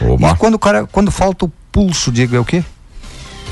Oba. 0.00 0.30
E 0.30 0.36
quando 0.36 0.54
o 0.54 0.58
cara 0.58 0.86
quando 0.86 1.10
falta 1.10 1.46
o 1.46 1.52
pulso, 1.72 2.12
diga 2.12 2.36
é 2.36 2.40
o 2.40 2.44
quê? 2.44 2.62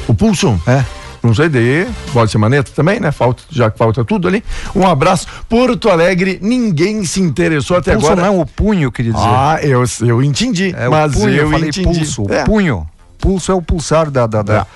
O 0.06 0.14
pulso? 0.14 0.60
É. 0.64 0.84
Não 1.22 1.32
sei, 1.34 1.48
daí 1.48 1.86
pode 2.12 2.30
ser 2.32 2.38
maneta 2.38 2.72
também, 2.74 2.98
né? 2.98 3.12
Falta, 3.12 3.42
já 3.48 3.70
que 3.70 3.78
falta 3.78 4.04
tudo 4.04 4.26
ali. 4.26 4.42
Um 4.74 4.86
abraço. 4.86 5.26
Porto 5.48 5.88
Alegre, 5.88 6.38
ninguém 6.42 7.04
se 7.04 7.20
interessou 7.20 7.76
até 7.76 7.92
pulso 7.94 8.10
agora. 8.12 8.26
não, 8.26 8.40
o 8.40 8.46
punho, 8.46 8.90
queria 8.90 9.12
dizer. 9.12 9.24
Ah, 9.26 9.58
eu, 9.62 9.84
eu 10.00 10.22
entendi. 10.22 10.74
é 10.76 10.88
mas 10.88 11.12
punho, 11.14 11.28
eu, 11.28 11.44
eu 11.44 11.50
falei 11.50 11.68
entendi. 11.68 11.84
pulso, 11.98 12.26
É. 12.28 12.42
punho. 12.44 12.86
Pulso 13.20 13.52
é 13.52 13.54
o 13.54 13.62
pulsar 13.62 14.10
da, 14.10 14.26
da, 14.26 14.42
da- 14.42 14.66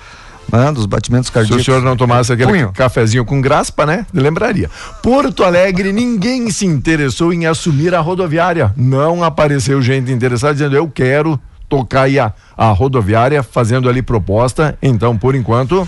né, 0.49 0.71
dos 0.71 0.85
batimentos 0.85 1.27
Se 1.27 1.33
cardíacos. 1.33 1.61
o 1.61 1.65
senhor 1.65 1.81
não 1.81 1.97
tomasse 1.97 2.31
aquele 2.31 2.49
Punho. 2.49 2.71
cafezinho 2.73 3.25
com 3.25 3.41
graspa, 3.41 3.85
né? 3.85 4.05
Lembraria. 4.13 4.69
Porto 5.03 5.43
Alegre, 5.43 5.91
ninguém 5.91 6.49
se 6.49 6.65
interessou 6.65 7.33
em 7.33 7.45
assumir 7.45 7.93
a 7.93 7.99
rodoviária. 7.99 8.73
Não 8.77 9.21
apareceu 9.21 9.81
gente 9.81 10.09
interessada 10.09 10.53
dizendo 10.53 10.77
eu 10.77 10.87
quero 10.89 11.37
tocar 11.67 12.07
a, 12.07 12.31
a 12.55 12.71
rodoviária, 12.71 13.43
fazendo 13.43 13.89
ali 13.89 14.01
proposta. 14.01 14.77
Então, 14.81 15.17
por 15.17 15.35
enquanto, 15.35 15.85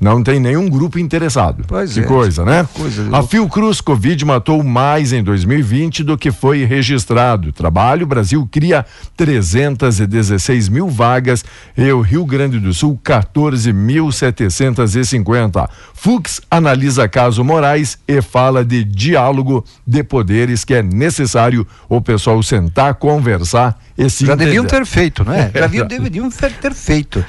não 0.00 0.22
tem 0.22 0.38
nenhum 0.38 0.68
grupo 0.68 0.98
interessado. 0.98 1.64
Pois 1.66 1.94
que 1.94 2.00
é, 2.00 2.02
coisa, 2.02 2.44
né? 2.44 2.68
coisa 2.74 3.16
a. 3.16 3.22
Fiocruz 3.22 3.80
Covid 3.80 4.22
matou 4.24 4.62
mais 4.62 5.12
em 5.12 5.22
2020 5.22 6.04
do 6.04 6.18
que 6.18 6.30
foi 6.30 6.64
registrado. 6.64 7.52
Trabalho, 7.52 8.06
Brasil 8.06 8.46
cria 8.50 8.84
316 9.16 10.68
mil 10.68 10.88
vagas 10.88 11.44
e 11.76 11.90
o 11.90 12.00
Rio 12.00 12.24
Grande 12.24 12.58
do 12.58 12.74
Sul 12.74 13.00
14.750. 13.02 15.68
Fux 15.94 16.40
analisa 16.50 17.08
caso 17.08 17.42
Moraes 17.42 17.98
e 18.06 18.20
fala 18.20 18.62
de 18.64 18.84
diálogo 18.84 19.64
de 19.86 20.04
poderes 20.04 20.64
que 20.64 20.74
é 20.74 20.82
necessário 20.82 21.66
o 21.88 22.00
pessoal 22.00 22.42
sentar, 22.42 22.94
conversar 22.94 23.78
e 23.96 24.10
se 24.10 24.26
Já 24.26 24.34
entender. 24.34 24.46
deviam 24.46 24.66
ter 24.66 24.84
feito, 24.84 25.24
né? 25.24 25.50
Já 25.54 25.60
deviam, 25.62 25.86
deveriam 25.86 26.28
ter 26.30 26.74
feito. 26.74 27.24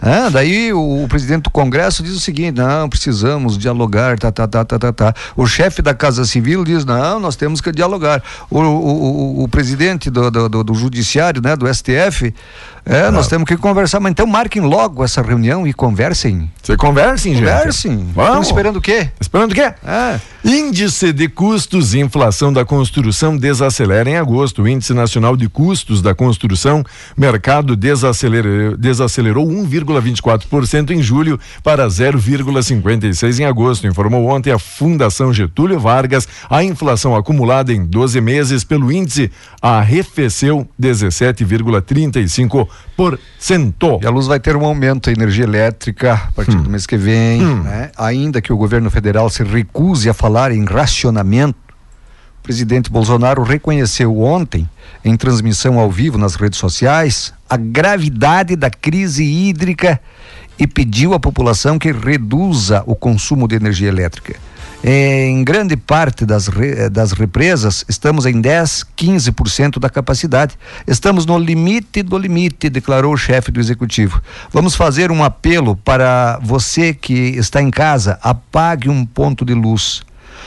Ah, 0.00 0.28
daí 0.30 0.72
o, 0.72 1.04
o 1.04 1.08
presidente 1.08 1.44
do 1.44 1.50
Congresso 1.50 2.02
diz 2.02 2.11
o 2.16 2.20
seguinte: 2.20 2.56
não, 2.56 2.88
precisamos 2.88 3.56
dialogar, 3.58 4.18
tá, 4.18 4.30
tá, 4.32 4.46
tá, 4.46 4.64
tá, 4.64 4.78
tá, 4.78 4.92
tá. 4.92 5.14
O 5.36 5.46
chefe 5.46 5.82
da 5.82 5.94
Casa 5.94 6.24
Civil 6.24 6.64
diz: 6.64 6.84
não, 6.84 7.18
nós 7.20 7.36
temos 7.36 7.60
que 7.60 7.72
dialogar. 7.72 8.22
O, 8.50 8.58
o, 8.60 8.62
o, 8.62 9.42
o 9.44 9.48
presidente 9.48 10.10
do, 10.10 10.30
do, 10.30 10.48
do- 10.48 10.64
do 10.64 10.74
Judiciário, 10.74 11.40
né, 11.42 11.56
do 11.56 11.66
STF, 11.72 12.34
é, 12.84 13.10
nós 13.12 13.28
temos 13.28 13.46
que 13.46 13.56
conversar. 13.56 14.00
Mas 14.00 14.10
então 14.10 14.26
marquem 14.26 14.60
logo 14.60 15.04
essa 15.04 15.22
reunião 15.22 15.64
e 15.66 15.72
conversem. 15.72 16.50
Você 16.62 16.76
conversem, 16.76 17.34
gente. 17.34 17.44
Conversem. 17.44 18.10
Vamos. 18.14 18.48
esperando 18.48 18.76
o 18.76 18.80
quê? 18.80 19.08
Esperando 19.20 19.52
o 19.52 19.54
quê? 19.54 19.72
É. 19.84 20.20
Índice 20.44 21.12
de 21.12 21.28
custos 21.28 21.94
e 21.94 22.00
inflação 22.00 22.52
da 22.52 22.64
construção 22.64 23.36
desacelera 23.36 24.10
em 24.10 24.16
agosto. 24.16 24.62
O 24.62 24.68
Índice 24.68 24.92
Nacional 24.92 25.36
de 25.36 25.48
Custos 25.48 26.02
da 26.02 26.12
Construção, 26.14 26.82
mercado 27.16 27.76
desacelerou, 27.76 28.76
desacelerou 28.76 29.46
1,24% 29.46 30.90
em 30.90 31.00
julho 31.00 31.38
para 31.62 31.86
0,56% 31.86 33.38
em 33.38 33.44
agosto, 33.44 33.86
informou 33.86 34.26
ontem 34.26 34.50
a 34.50 34.58
Fundação 34.58 35.32
Getúlio 35.32 35.78
Vargas. 35.78 36.26
A 36.50 36.64
inflação 36.64 37.14
acumulada 37.14 37.72
em 37.72 37.84
12 37.84 38.20
meses 38.20 38.64
pelo 38.64 38.90
índice 38.90 39.30
arrefeceu 39.60 40.66
17,35%. 40.80 42.71
E 44.02 44.06
a 44.06 44.10
luz 44.10 44.26
vai 44.26 44.38
ter 44.38 44.56
um 44.56 44.64
aumento 44.64 45.06
da 45.06 45.12
energia 45.12 45.44
elétrica 45.44 46.14
a 46.14 46.32
partir 46.32 46.56
Hum. 46.56 46.62
do 46.62 46.70
mês 46.70 46.86
que 46.86 46.96
vem, 46.96 47.40
né? 47.42 47.90
ainda 47.96 48.40
que 48.40 48.52
o 48.52 48.56
governo 48.56 48.90
federal 48.90 49.28
se 49.30 49.42
recuse 49.42 50.08
a 50.08 50.14
falar 50.14 50.52
em 50.52 50.64
racionamento. 50.64 51.58
O 52.38 52.42
presidente 52.42 52.90
Bolsonaro 52.90 53.42
reconheceu 53.42 54.18
ontem, 54.20 54.68
em 55.04 55.16
transmissão 55.16 55.78
ao 55.78 55.90
vivo 55.90 56.18
nas 56.18 56.34
redes 56.34 56.58
sociais, 56.58 57.32
a 57.48 57.56
gravidade 57.56 58.56
da 58.56 58.68
crise 58.68 59.22
hídrica 59.24 60.00
e 60.58 60.66
pediu 60.66 61.14
à 61.14 61.20
população 61.20 61.78
que 61.78 61.92
reduza 61.92 62.82
o 62.84 62.94
consumo 62.96 63.46
de 63.46 63.54
energia 63.54 63.88
elétrica. 63.88 64.34
Em 64.84 65.44
grande 65.44 65.76
parte 65.76 66.26
das, 66.26 66.48
re- 66.48 66.90
das 66.90 67.12
represas, 67.12 67.84
estamos 67.88 68.26
em 68.26 68.40
10, 68.40 68.84
15% 68.96 69.78
da 69.78 69.88
capacidade. 69.88 70.58
Estamos 70.88 71.24
no 71.24 71.38
limite 71.38 72.02
do 72.02 72.18
limite, 72.18 72.68
declarou 72.68 73.12
o 73.14 73.16
chefe 73.16 73.52
do 73.52 73.60
executivo. 73.60 74.20
Vamos 74.52 74.74
fazer 74.74 75.12
um 75.12 75.22
apelo 75.22 75.76
para 75.76 76.40
você 76.42 76.92
que 76.92 77.12
está 77.12 77.62
em 77.62 77.70
casa: 77.70 78.18
apague 78.20 78.88
um 78.88 79.06
ponto 79.06 79.44
de 79.44 79.54
luz. 79.54 80.02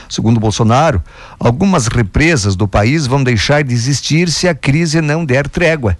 Segundo 0.06 0.38
Bolsonaro, 0.38 1.02
algumas 1.40 1.86
represas 1.86 2.54
do 2.54 2.68
país 2.68 3.06
vão 3.06 3.24
deixar 3.24 3.64
de 3.64 3.72
existir 3.72 4.28
se 4.30 4.46
a 4.46 4.54
crise 4.54 5.00
não 5.00 5.24
der 5.24 5.48
trégua. 5.48 5.96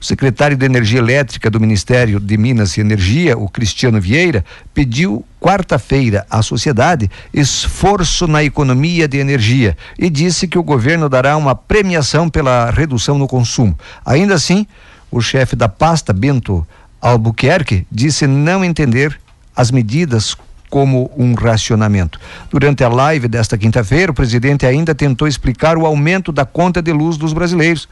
O 0.00 0.04
secretário 0.04 0.56
de 0.56 0.64
Energia 0.64 1.00
Elétrica 1.00 1.50
do 1.50 1.58
Ministério 1.58 2.20
de 2.20 2.36
Minas 2.36 2.76
e 2.76 2.80
Energia, 2.80 3.36
o 3.36 3.48
Cristiano 3.48 4.00
Vieira, 4.00 4.44
pediu 4.72 5.24
quarta-feira 5.40 6.24
à 6.30 6.40
sociedade 6.40 7.10
esforço 7.34 8.28
na 8.28 8.44
economia 8.44 9.08
de 9.08 9.18
energia 9.18 9.76
e 9.98 10.08
disse 10.08 10.46
que 10.46 10.58
o 10.58 10.62
governo 10.62 11.08
dará 11.08 11.36
uma 11.36 11.54
premiação 11.54 12.28
pela 12.28 12.70
redução 12.70 13.18
no 13.18 13.26
consumo. 13.26 13.76
Ainda 14.06 14.34
assim, 14.34 14.66
o 15.10 15.20
chefe 15.20 15.56
da 15.56 15.68
pasta, 15.68 16.12
Bento 16.12 16.66
Albuquerque, 17.00 17.86
disse 17.90 18.26
não 18.26 18.64
entender 18.64 19.18
as 19.56 19.72
medidas 19.72 20.36
como 20.70 21.10
um 21.16 21.34
racionamento. 21.34 22.20
Durante 22.50 22.84
a 22.84 22.88
live 22.88 23.26
desta 23.26 23.56
quinta-feira, 23.56 24.12
o 24.12 24.14
presidente 24.14 24.66
ainda 24.66 24.94
tentou 24.94 25.26
explicar 25.26 25.76
o 25.76 25.86
aumento 25.86 26.30
da 26.30 26.44
conta 26.44 26.82
de 26.82 26.92
luz 26.92 27.16
dos 27.16 27.32
brasileiros. 27.32 27.88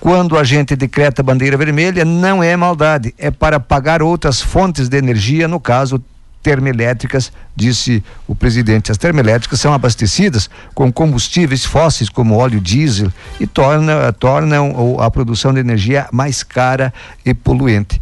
Quando 0.00 0.38
a 0.38 0.44
gente 0.44 0.74
decreta 0.74 1.22
bandeira 1.22 1.58
vermelha, 1.58 2.06
não 2.06 2.42
é 2.42 2.56
maldade, 2.56 3.14
é 3.18 3.30
para 3.30 3.60
pagar 3.60 4.02
outras 4.02 4.40
fontes 4.40 4.88
de 4.88 4.96
energia, 4.96 5.46
no 5.46 5.60
caso 5.60 6.02
termoelétricas, 6.42 7.30
disse 7.54 8.02
o 8.26 8.34
presidente. 8.34 8.90
As 8.90 8.96
termoelétricas 8.96 9.60
são 9.60 9.74
abastecidas 9.74 10.48
com 10.74 10.90
combustíveis 10.90 11.66
fósseis 11.66 12.08
como 12.08 12.34
óleo 12.34 12.60
diesel 12.60 13.12
e 13.38 13.46
torna, 13.46 14.10
tornam 14.12 14.98
a 14.98 15.10
produção 15.10 15.52
de 15.52 15.60
energia 15.60 16.08
mais 16.10 16.42
cara 16.42 16.94
e 17.24 17.34
poluente. 17.34 18.00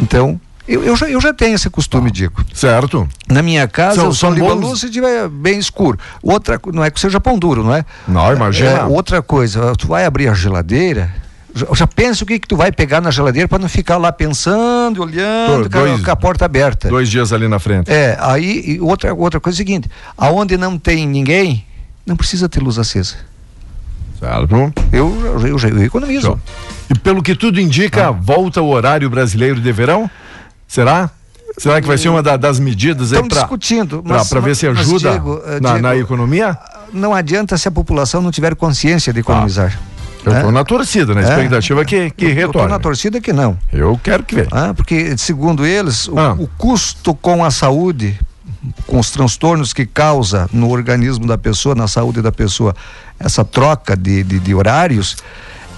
Então, 0.00 0.38
eu, 0.66 0.84
eu, 0.84 0.96
já, 0.96 1.08
eu 1.08 1.20
já 1.20 1.34
tenho 1.34 1.54
esse 1.54 1.68
costume, 1.68 2.08
ah, 2.08 2.12
Diego. 2.12 2.44
Certo. 2.54 3.08
Na 3.28 3.42
minha 3.42 3.66
casa, 3.66 3.96
são, 3.96 4.04
eu 4.06 4.12
só 4.12 4.30
ligo 4.30 4.48
a 4.48 4.54
luz 4.54 4.80
se 4.80 4.86
estiver 4.86 5.28
bem 5.28 5.58
escuro. 5.58 5.98
Outra, 6.22 6.60
não 6.72 6.84
é 6.84 6.90
que 6.90 7.00
seja 7.00 7.20
pão 7.20 7.38
duro, 7.38 7.64
não 7.64 7.74
é? 7.74 7.84
Não, 8.06 8.32
imagina. 8.32 8.70
É, 8.70 8.84
outra 8.84 9.20
coisa, 9.22 9.74
tu 9.76 9.88
vai 9.88 10.04
abrir 10.04 10.28
a 10.28 10.34
geladeira, 10.34 11.12
já, 11.54 11.66
já 11.74 11.86
pensa 11.86 12.22
o 12.22 12.26
que 12.26 12.38
que 12.38 12.46
tu 12.46 12.56
vai 12.56 12.70
pegar 12.70 13.00
na 13.00 13.10
geladeira 13.10 13.48
para 13.48 13.58
não 13.58 13.68
ficar 13.68 13.96
lá 13.96 14.12
pensando, 14.12 15.02
olhando, 15.02 15.68
dois, 15.68 16.02
com 16.02 16.10
a 16.10 16.16
porta 16.16 16.44
aberta. 16.44 16.88
Dois 16.88 17.08
dias 17.08 17.32
ali 17.32 17.48
na 17.48 17.58
frente. 17.58 17.90
É, 17.90 18.16
aí 18.20 18.78
outra, 18.80 19.12
outra 19.12 19.40
coisa 19.40 19.56
é 19.56 19.58
a 19.58 19.60
seguinte, 19.62 19.90
aonde 20.16 20.56
não 20.56 20.78
tem 20.78 21.06
ninguém, 21.06 21.66
não 22.06 22.16
precisa 22.16 22.48
ter 22.48 22.60
luz 22.60 22.78
acesa. 22.78 23.16
Certo. 24.18 24.72
Eu, 24.92 25.40
eu, 25.42 25.46
eu, 25.48 25.58
eu 25.58 25.82
economizo. 25.82 26.40
E 26.88 26.96
pelo 26.96 27.20
que 27.20 27.34
tudo 27.34 27.60
indica, 27.60 28.08
ah. 28.08 28.10
volta 28.12 28.62
o 28.62 28.68
horário 28.68 29.10
brasileiro 29.10 29.60
de 29.60 29.72
verão? 29.72 30.08
Será? 30.72 31.10
Será 31.58 31.82
que 31.82 31.86
vai 31.86 31.98
ser 31.98 32.08
uma 32.08 32.22
da, 32.22 32.34
das 32.38 32.58
medidas 32.58 33.12
aí 33.12 33.22
para 33.28 33.40
discutindo 33.40 34.02
para 34.02 34.40
ver 34.40 34.56
se 34.56 34.66
ajuda 34.66 35.10
Diego, 35.10 35.42
na, 35.60 35.68
Diego, 35.68 35.82
na, 35.82 35.96
economia? 35.98 36.58
Não 36.94 37.12
adianta 37.12 37.58
se 37.58 37.68
a 37.68 37.70
população 37.70 38.22
não 38.22 38.30
tiver 38.30 38.54
consciência 38.56 39.12
de 39.12 39.20
economizar. 39.20 39.78
Ah. 39.78 39.92
Eu 40.24 40.32
estou 40.32 40.48
é? 40.48 40.52
na 40.52 40.64
torcida, 40.64 41.14
na 41.14 41.20
é? 41.20 41.24
expectativa 41.24 41.84
que, 41.84 42.10
que 42.12 42.24
eu, 42.24 42.34
retorne. 42.34 42.68
Eu 42.68 42.70
na 42.70 42.78
torcida 42.78 43.20
que 43.20 43.34
não. 43.34 43.58
Eu 43.70 44.00
quero 44.02 44.22
que 44.22 44.34
venha. 44.34 44.48
Ah, 44.50 44.72
porque, 44.72 45.14
segundo 45.18 45.66
eles, 45.66 46.08
o, 46.08 46.18
ah. 46.18 46.32
o 46.38 46.46
custo 46.56 47.14
com 47.14 47.44
a 47.44 47.50
saúde, 47.50 48.18
com 48.86 48.98
os 48.98 49.10
transtornos 49.10 49.74
que 49.74 49.84
causa 49.84 50.48
no 50.54 50.70
organismo 50.70 51.26
da 51.26 51.36
pessoa, 51.36 51.74
na 51.74 51.86
saúde 51.86 52.22
da 52.22 52.32
pessoa, 52.32 52.74
essa 53.20 53.44
troca 53.44 53.94
de, 53.94 54.24
de, 54.24 54.38
de 54.38 54.54
horários, 54.54 55.18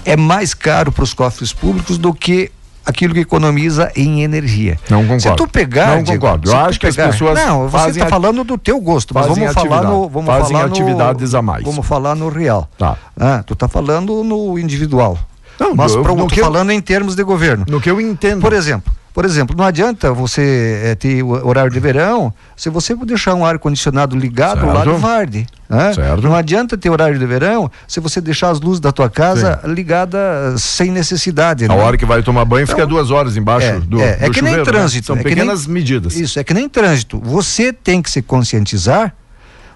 é 0.05 0.15
mais 0.15 0.53
caro 0.53 0.89
para 0.89 1.03
os 1.03 1.13
cofres 1.13 1.51
públicos 1.51 1.97
do 1.97 2.13
que 2.13 2.49
aquilo 2.85 3.13
que 3.13 3.21
economiza 3.21 3.91
em 3.95 4.23
energia. 4.23 4.77
Não 4.89 5.01
concordo. 5.01 5.21
Se 5.21 5.35
tu 5.35 5.47
pegar, 5.47 5.97
não 5.97 6.05
concordo. 6.05 6.49
Eu 6.49 6.57
acho 6.57 6.79
que 6.79 6.87
pegar, 6.87 7.05
as 7.05 7.11
pessoas 7.11 7.35
não, 7.35 7.67
você 7.67 7.89
está 7.89 8.07
falando 8.07 8.43
do 8.43 8.57
teu 8.57 8.79
gosto, 8.79 9.13
mas 9.13 9.25
vamos 9.27 9.53
falar 9.53 9.83
no, 9.83 10.07
vamos 10.07 10.27
fazem 10.27 10.55
falar 10.55 10.65
atividades 10.65 11.33
no, 11.33 11.39
a 11.39 11.41
mais. 11.41 11.63
Vamos 11.63 11.85
falar 11.85 12.15
no 12.15 12.29
real. 12.29 12.69
Tá. 12.77 12.97
Ah, 13.19 13.43
tu 13.45 13.53
está 13.53 13.67
falando 13.67 14.23
no 14.23 14.59
individual. 14.59 15.17
Não, 15.59 15.73
mas 15.73 15.93
eu, 15.93 16.03
pro, 16.03 16.15
tô 16.15 16.35
falando 16.35 16.71
eu, 16.71 16.77
em 16.77 16.81
termos 16.81 17.15
de 17.15 17.23
governo. 17.23 17.65
No 17.67 17.79
que 17.79 17.89
eu 17.89 17.99
entendo. 17.99 18.41
Por 18.41 18.53
exemplo, 18.53 18.93
por 19.15 19.23
exemplo, 19.23 19.55
não 19.55 19.63
adianta 19.63 20.11
você 20.11 20.81
é, 20.83 20.93
ter 20.93 21.23
horário 21.23 21.71
de 21.71 21.79
verão 21.79 22.33
se 22.53 22.69
você 22.69 22.93
deixar 22.93 23.33
um 23.33 23.45
ar-condicionado 23.45 24.13
ligado 24.13 24.59
certo. 24.59 24.73
lá 24.73 24.83
no 24.83 24.97
Varde. 24.97 25.47
Né? 25.69 25.93
Não 26.21 26.35
adianta 26.35 26.77
ter 26.77 26.89
horário 26.89 27.17
de 27.17 27.25
verão 27.25 27.71
se 27.87 28.01
você 28.01 28.19
deixar 28.19 28.49
as 28.49 28.59
luzes 28.59 28.81
da 28.81 28.91
tua 28.91 29.09
casa 29.09 29.61
ligadas 29.63 30.61
sem 30.61 30.91
necessidade. 30.91 31.63
A 31.63 31.69
né? 31.69 31.75
hora 31.75 31.97
que 31.97 32.05
vai 32.05 32.21
tomar 32.21 32.43
banho 32.43 32.65
então, 32.65 32.75
fica 32.75 32.85
duas 32.85 33.09
horas 33.09 33.37
embaixo 33.37 33.67
é, 33.67 33.79
do, 33.79 34.01
é, 34.01 34.17
do 34.17 34.25
é 34.25 34.29
que 34.29 34.39
chuveiro, 34.39 34.45
nem 34.47 34.57
né? 34.57 34.63
trânsito. 34.63 35.13
Né? 35.13 35.21
São 35.21 35.29
é 35.29 35.29
pequenas 35.29 35.65
nem, 35.65 35.73
medidas. 35.73 36.17
Isso, 36.17 36.37
é 36.37 36.43
que 36.43 36.53
nem 36.53 36.67
trânsito. 36.67 37.17
Você 37.23 37.71
tem 37.71 38.01
que 38.01 38.11
se 38.11 38.21
conscientizar 38.21 39.15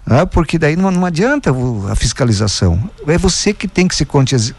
né? 0.09 0.25
porque 0.25 0.57
daí 0.57 0.75
não, 0.75 0.89
não 0.89 1.05
adianta 1.05 1.51
a 1.89 1.95
fiscalização. 1.95 2.89
É 3.07 3.17
você 3.17 3.53
que 3.53 3.67
tem 3.67 3.87
que 3.87 3.95
se 3.95 4.05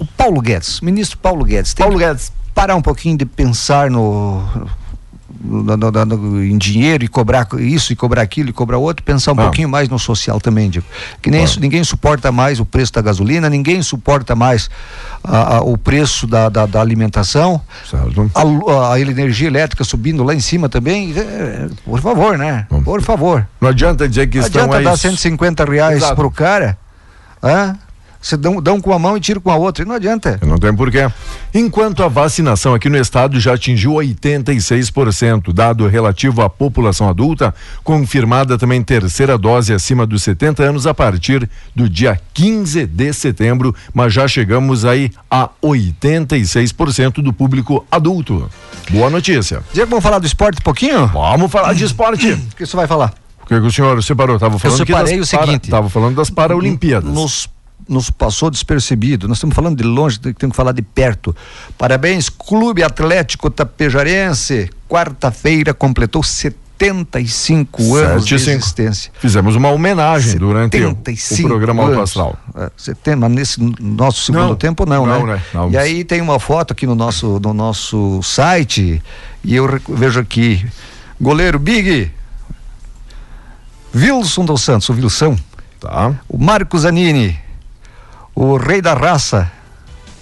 O 0.00 0.04
Paulo 0.04 0.40
Guedes, 0.40 0.80
o 0.80 0.84
ministro 0.84 1.18
Paulo 1.18 1.44
Guedes, 1.44 1.72
tem 1.72 1.86
Paulo 1.86 2.00
Guedes. 2.00 2.32
parar 2.52 2.74
um 2.74 2.82
pouquinho 2.82 3.16
de 3.16 3.24
pensar 3.24 3.88
no 3.88 4.42
no, 5.42 5.76
no, 5.76 5.90
no, 5.90 6.44
em 6.44 6.56
dinheiro 6.56 7.04
e 7.04 7.08
cobrar 7.08 7.48
isso 7.58 7.92
e 7.92 7.96
cobrar 7.96 8.22
aquilo 8.22 8.50
e 8.50 8.52
cobrar 8.52 8.78
outro, 8.78 9.04
pensar 9.04 9.32
um 9.32 9.40
ah. 9.40 9.44
pouquinho 9.44 9.68
mais 9.68 9.88
no 9.88 9.98
social 9.98 10.40
também, 10.40 10.70
digo. 10.70 10.86
Que 11.20 11.30
nem 11.30 11.40
ah. 11.40 11.44
isso, 11.44 11.60
ninguém 11.60 11.82
suporta 11.82 12.30
mais 12.30 12.60
o 12.60 12.64
preço 12.64 12.92
da 12.92 13.02
gasolina, 13.02 13.50
ninguém 13.50 13.82
suporta 13.82 14.36
mais 14.36 14.70
a, 15.24 15.56
a, 15.56 15.60
o 15.62 15.76
preço 15.76 16.26
da, 16.26 16.48
da, 16.48 16.66
da 16.66 16.80
alimentação, 16.80 17.60
a, 18.34 18.92
a, 18.92 19.00
energia 19.00 19.48
elétrica 19.48 19.82
subindo 19.84 20.22
lá 20.22 20.34
em 20.34 20.40
cima 20.40 20.68
também. 20.68 21.12
É, 21.16 21.68
por 21.84 22.00
favor, 22.00 22.38
né? 22.38 22.66
Por 22.84 23.02
favor. 23.02 23.46
Não 23.60 23.68
adianta 23.68 24.08
dizer 24.08 24.28
que 24.28 24.38
não 24.38 24.46
estão 24.46 24.64
adianta 24.64 24.90
dar 24.90 24.96
150 24.96 25.64
reais 25.64 25.96
Exato. 25.98 26.14
pro 26.14 26.30
cara. 26.30 26.78
Hã? 27.42 27.76
Você 28.22 28.36
dão, 28.36 28.62
dão 28.62 28.80
com 28.80 28.92
a 28.92 28.98
mão 28.98 29.16
e 29.16 29.20
tira 29.20 29.40
com 29.40 29.50
a 29.50 29.56
outra. 29.56 29.84
E 29.84 29.86
não 29.86 29.96
adianta. 29.96 30.38
Não 30.46 30.56
tem 30.56 30.72
porquê. 30.74 31.10
Enquanto 31.52 32.04
a 32.04 32.08
vacinação 32.08 32.72
aqui 32.72 32.88
no 32.88 32.96
estado 32.96 33.40
já 33.40 33.54
atingiu 33.54 33.94
86%, 33.94 35.52
dado 35.52 35.88
relativo 35.88 36.40
à 36.40 36.48
população 36.48 37.08
adulta, 37.08 37.52
confirmada 37.82 38.56
também 38.56 38.80
terceira 38.80 39.36
dose 39.36 39.74
acima 39.74 40.06
dos 40.06 40.22
70 40.22 40.62
anos 40.62 40.86
a 40.86 40.94
partir 40.94 41.50
do 41.74 41.88
dia 41.88 42.18
15 42.32 42.86
de 42.86 43.12
setembro, 43.12 43.74
mas 43.92 44.12
já 44.12 44.28
chegamos 44.28 44.84
aí 44.84 45.10
a 45.28 45.48
86% 45.60 47.14
do 47.22 47.32
público 47.32 47.84
adulto. 47.90 48.48
Boa 48.88 49.10
notícia. 49.10 49.62
Diego, 49.72 49.90
vamos 49.90 50.04
falar 50.04 50.20
do 50.20 50.26
esporte 50.26 50.60
um 50.60 50.62
pouquinho? 50.62 51.08
Vamos 51.08 51.50
falar 51.50 51.72
de 51.74 51.84
esporte. 51.84 52.32
O 52.32 52.56
que 52.56 52.64
você 52.64 52.76
vai 52.76 52.86
falar? 52.86 53.12
O 53.42 53.46
que, 53.46 53.54
o 53.54 53.72
senhor 53.72 54.00
separou? 54.02 54.36
Estava 54.36 54.58
falando 54.58 54.80
Eu 54.80 54.86
separei 54.86 55.20
o 55.20 55.26
seguinte. 55.26 55.64
Estava 55.64 55.90
falando 55.90 56.14
das 56.14 56.30
Paralimpíadas. 56.30 57.12
Nos 57.12 57.48
nos 57.92 58.10
passou 58.10 58.50
despercebido. 58.50 59.28
Nós 59.28 59.36
estamos 59.36 59.54
falando 59.54 59.76
de 59.76 59.84
longe, 59.84 60.18
temos 60.18 60.52
que 60.52 60.56
falar 60.56 60.72
de 60.72 60.82
perto. 60.82 61.34
Parabéns, 61.76 62.28
Clube 62.28 62.82
Atlético 62.82 63.50
Tapejarense. 63.50 64.70
Quarta-feira 64.88 65.72
completou 65.72 66.22
75 66.22 67.94
anos 67.96 68.26
de 68.26 68.34
existência. 68.34 69.12
Fizemos 69.18 69.54
uma 69.54 69.70
homenagem 69.70 70.36
durante 70.38 70.82
o, 70.82 70.90
o 70.90 71.42
programa 71.42 71.84
Alto 71.84 72.00
Astral. 72.00 72.36
É, 72.56 72.70
70, 72.76 73.16
mas 73.16 73.30
nesse 73.30 73.74
nosso 73.80 74.22
segundo 74.22 74.48
não, 74.48 74.56
tempo 74.56 74.84
não, 74.84 75.06
não 75.06 75.26
né? 75.26 75.34
né? 75.34 75.42
Não, 75.54 75.70
e 75.70 75.76
aí 75.76 76.04
tem 76.04 76.20
uma 76.20 76.40
foto 76.40 76.72
aqui 76.72 76.86
no 76.86 76.94
nosso, 76.94 77.38
no 77.40 77.54
nosso 77.54 78.20
site 78.22 79.02
e 79.44 79.54
eu 79.54 79.80
vejo 79.88 80.20
aqui 80.20 80.66
goleiro 81.20 81.58
Big 81.58 82.10
Wilson 83.94 84.44
dos 84.44 84.62
Santos, 84.62 84.88
o 84.88 84.92
Wilson. 84.92 85.36
Tá. 85.78 86.14
O 86.28 86.38
Marcos 86.38 86.82
Zanini, 86.82 87.38
o 88.34 88.56
rei 88.56 88.80
da 88.80 88.94
raça, 88.94 89.50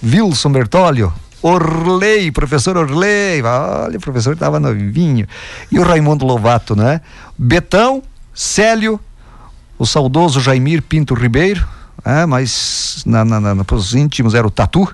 Wilson 0.03 0.51
Bertolio, 0.51 1.13
Orley, 1.41 2.31
professor 2.31 2.77
Orley, 2.77 3.41
olha, 3.41 3.97
o 3.97 4.01
professor 4.01 4.33
estava 4.33 4.59
novinho, 4.59 5.27
e 5.71 5.79
o 5.79 5.83
Raimundo 5.83 6.25
Lovato, 6.25 6.75
né? 6.75 7.01
Betão, 7.37 8.03
Célio, 8.33 8.99
o 9.77 9.85
saudoso 9.85 10.39
Jaimir 10.39 10.83
Pinto 10.83 11.13
Ribeiro, 11.13 11.67
é, 12.05 12.25
mas 12.25 13.03
na, 13.05 13.25
na, 13.25 13.39
na, 13.39 13.65
os 13.71 13.95
íntimos 13.95 14.35
era 14.35 14.45
o 14.45 14.51
Tatu, 14.51 14.87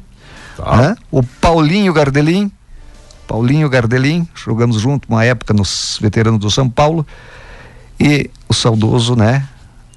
tá. 0.56 0.78
né? 0.78 0.96
o 1.12 1.22
Paulinho 1.22 1.92
Gardelin, 1.92 2.52
Paulinho 3.28 3.70
Gardelin, 3.70 4.28
jogamos 4.34 4.80
junto 4.80 5.10
uma 5.10 5.26
época 5.26 5.54
nos 5.54 6.00
veteranos 6.02 6.40
do 6.40 6.50
São 6.50 6.70
Paulo, 6.70 7.06
e 8.00 8.30
o 8.48 8.54
saudoso, 8.54 9.16
né? 9.16 9.48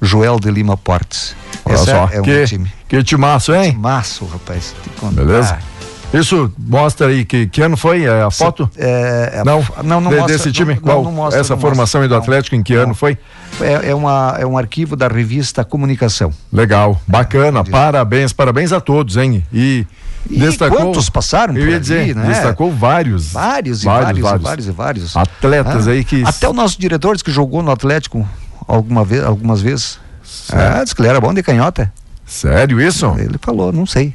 Joel 0.01 0.39
de 0.41 0.51
Lima 0.51 0.77
Portes. 0.77 1.35
Olha 1.65 1.75
Essa 1.75 1.85
só, 1.85 2.05
é, 2.13 2.21
que, 2.21 2.43
um 2.43 2.45
time. 2.45 2.73
Que 2.89 3.03
timaço, 3.03 3.55
hein? 3.55 3.73
Timaço, 3.73 4.25
rapaz. 4.25 4.75
Beleza? 5.13 5.59
Isso 6.13 6.53
mostra 6.59 7.07
aí 7.07 7.25
que, 7.25 7.47
que 7.47 7.63
ano 7.63 7.77
foi 7.77 8.05
é, 8.05 8.23
a 8.23 8.31
foto? 8.31 8.69
É, 8.77 9.31
é, 9.35 9.45
não, 9.45 9.65
não, 9.85 10.01
não 10.01 10.11
de, 10.11 10.17
mostra, 10.17 10.37
desse 10.37 10.51
time? 10.51 10.75
Não, 10.75 10.81
Qual? 10.81 11.05
Não 11.05 11.13
mostra, 11.13 11.41
Essa 11.41 11.57
formação 11.57 12.01
mostra, 12.01 12.01
aí 12.01 12.09
do 12.09 12.17
Atlético 12.17 12.57
em 12.57 12.63
que 12.65 12.75
ano 12.75 12.95
foi? 12.95 13.17
É, 13.61 13.91
é, 13.91 13.95
uma, 13.95 14.37
é 14.39 14.45
um 14.45 14.59
arquivo 14.59 14.97
da 14.97 15.07
revista 15.07 15.65
Comunicação. 15.65 16.33
Legal, 16.53 17.01
bacana, 17.07 17.63
parabéns, 17.63 18.33
parabéns 18.33 18.73
a 18.73 18.81
todos, 18.81 19.17
hein? 19.17 19.45
E, 19.53 19.87
e 20.29 20.41
destacou, 20.41 20.79
quantos 20.79 21.09
passaram 21.09 21.57
eu 21.57 21.69
ia 21.69 21.79
dizer, 21.79 22.17
né? 22.17 22.27
Destacou 22.27 22.73
vários. 22.73 23.33
Vários 23.33 23.83
e 23.83 23.87
vários, 23.87 24.21
vários, 24.21 24.23
vários, 24.23 24.45
vários, 24.45 24.67
e 24.67 24.71
vários. 24.71 25.17
Atletas 25.17 25.87
ah, 25.87 25.93
aí 25.93 26.03
que. 26.03 26.25
Até 26.27 26.49
o 26.49 26.53
nosso 26.53 26.79
diretor 26.79 27.17
que 27.23 27.31
jogou 27.31 27.63
no 27.63 27.71
Atlético 27.71 28.27
alguma 28.67 29.05
vez, 29.05 29.25
algumas 29.25 29.61
vezes. 29.61 29.99
Ah, 30.53 30.83
disse 30.83 30.95
que 30.95 31.01
ele 31.01 31.09
era 31.09 31.21
bom 31.21 31.35
de 31.35 31.43
canhota. 31.43 31.93
Sério 32.27 32.81
isso? 32.81 33.07
Ele 33.19 33.37
falou, 33.41 33.73
não 33.73 33.85
sei. 33.87 34.15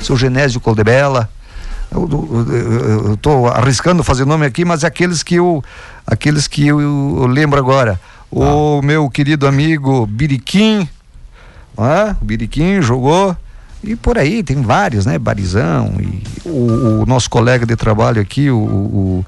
Seu 0.00 0.16
Genésio 0.16 0.60
Coldebella. 0.60 1.28
Eu 1.90 3.14
estou 3.14 3.46
arriscando 3.48 4.02
fazer 4.02 4.24
nome 4.24 4.44
aqui, 4.46 4.64
mas 4.64 4.82
é 4.82 4.86
aqueles 4.86 5.22
que 5.22 5.36
eu, 5.36 5.62
aqueles 6.06 6.48
que 6.48 6.66
eu, 6.66 6.80
eu 6.80 7.26
lembro 7.26 7.58
agora. 7.58 8.00
O 8.30 8.80
ah. 8.82 8.82
meu 8.84 9.08
querido 9.08 9.46
amigo 9.46 10.06
Biriquim, 10.06 10.88
ah, 11.78 12.16
o 12.20 12.24
Biriquim 12.24 12.82
jogou. 12.82 13.36
E 13.82 13.94
por 13.94 14.16
aí 14.16 14.42
tem 14.42 14.62
vários, 14.62 15.04
né? 15.04 15.18
Barizão 15.18 15.92
e 16.00 16.22
o, 16.48 17.02
o 17.02 17.06
nosso 17.06 17.28
colega 17.28 17.66
de 17.66 17.76
trabalho 17.76 18.20
aqui, 18.20 18.50
o, 18.50 18.56
o, 18.56 19.26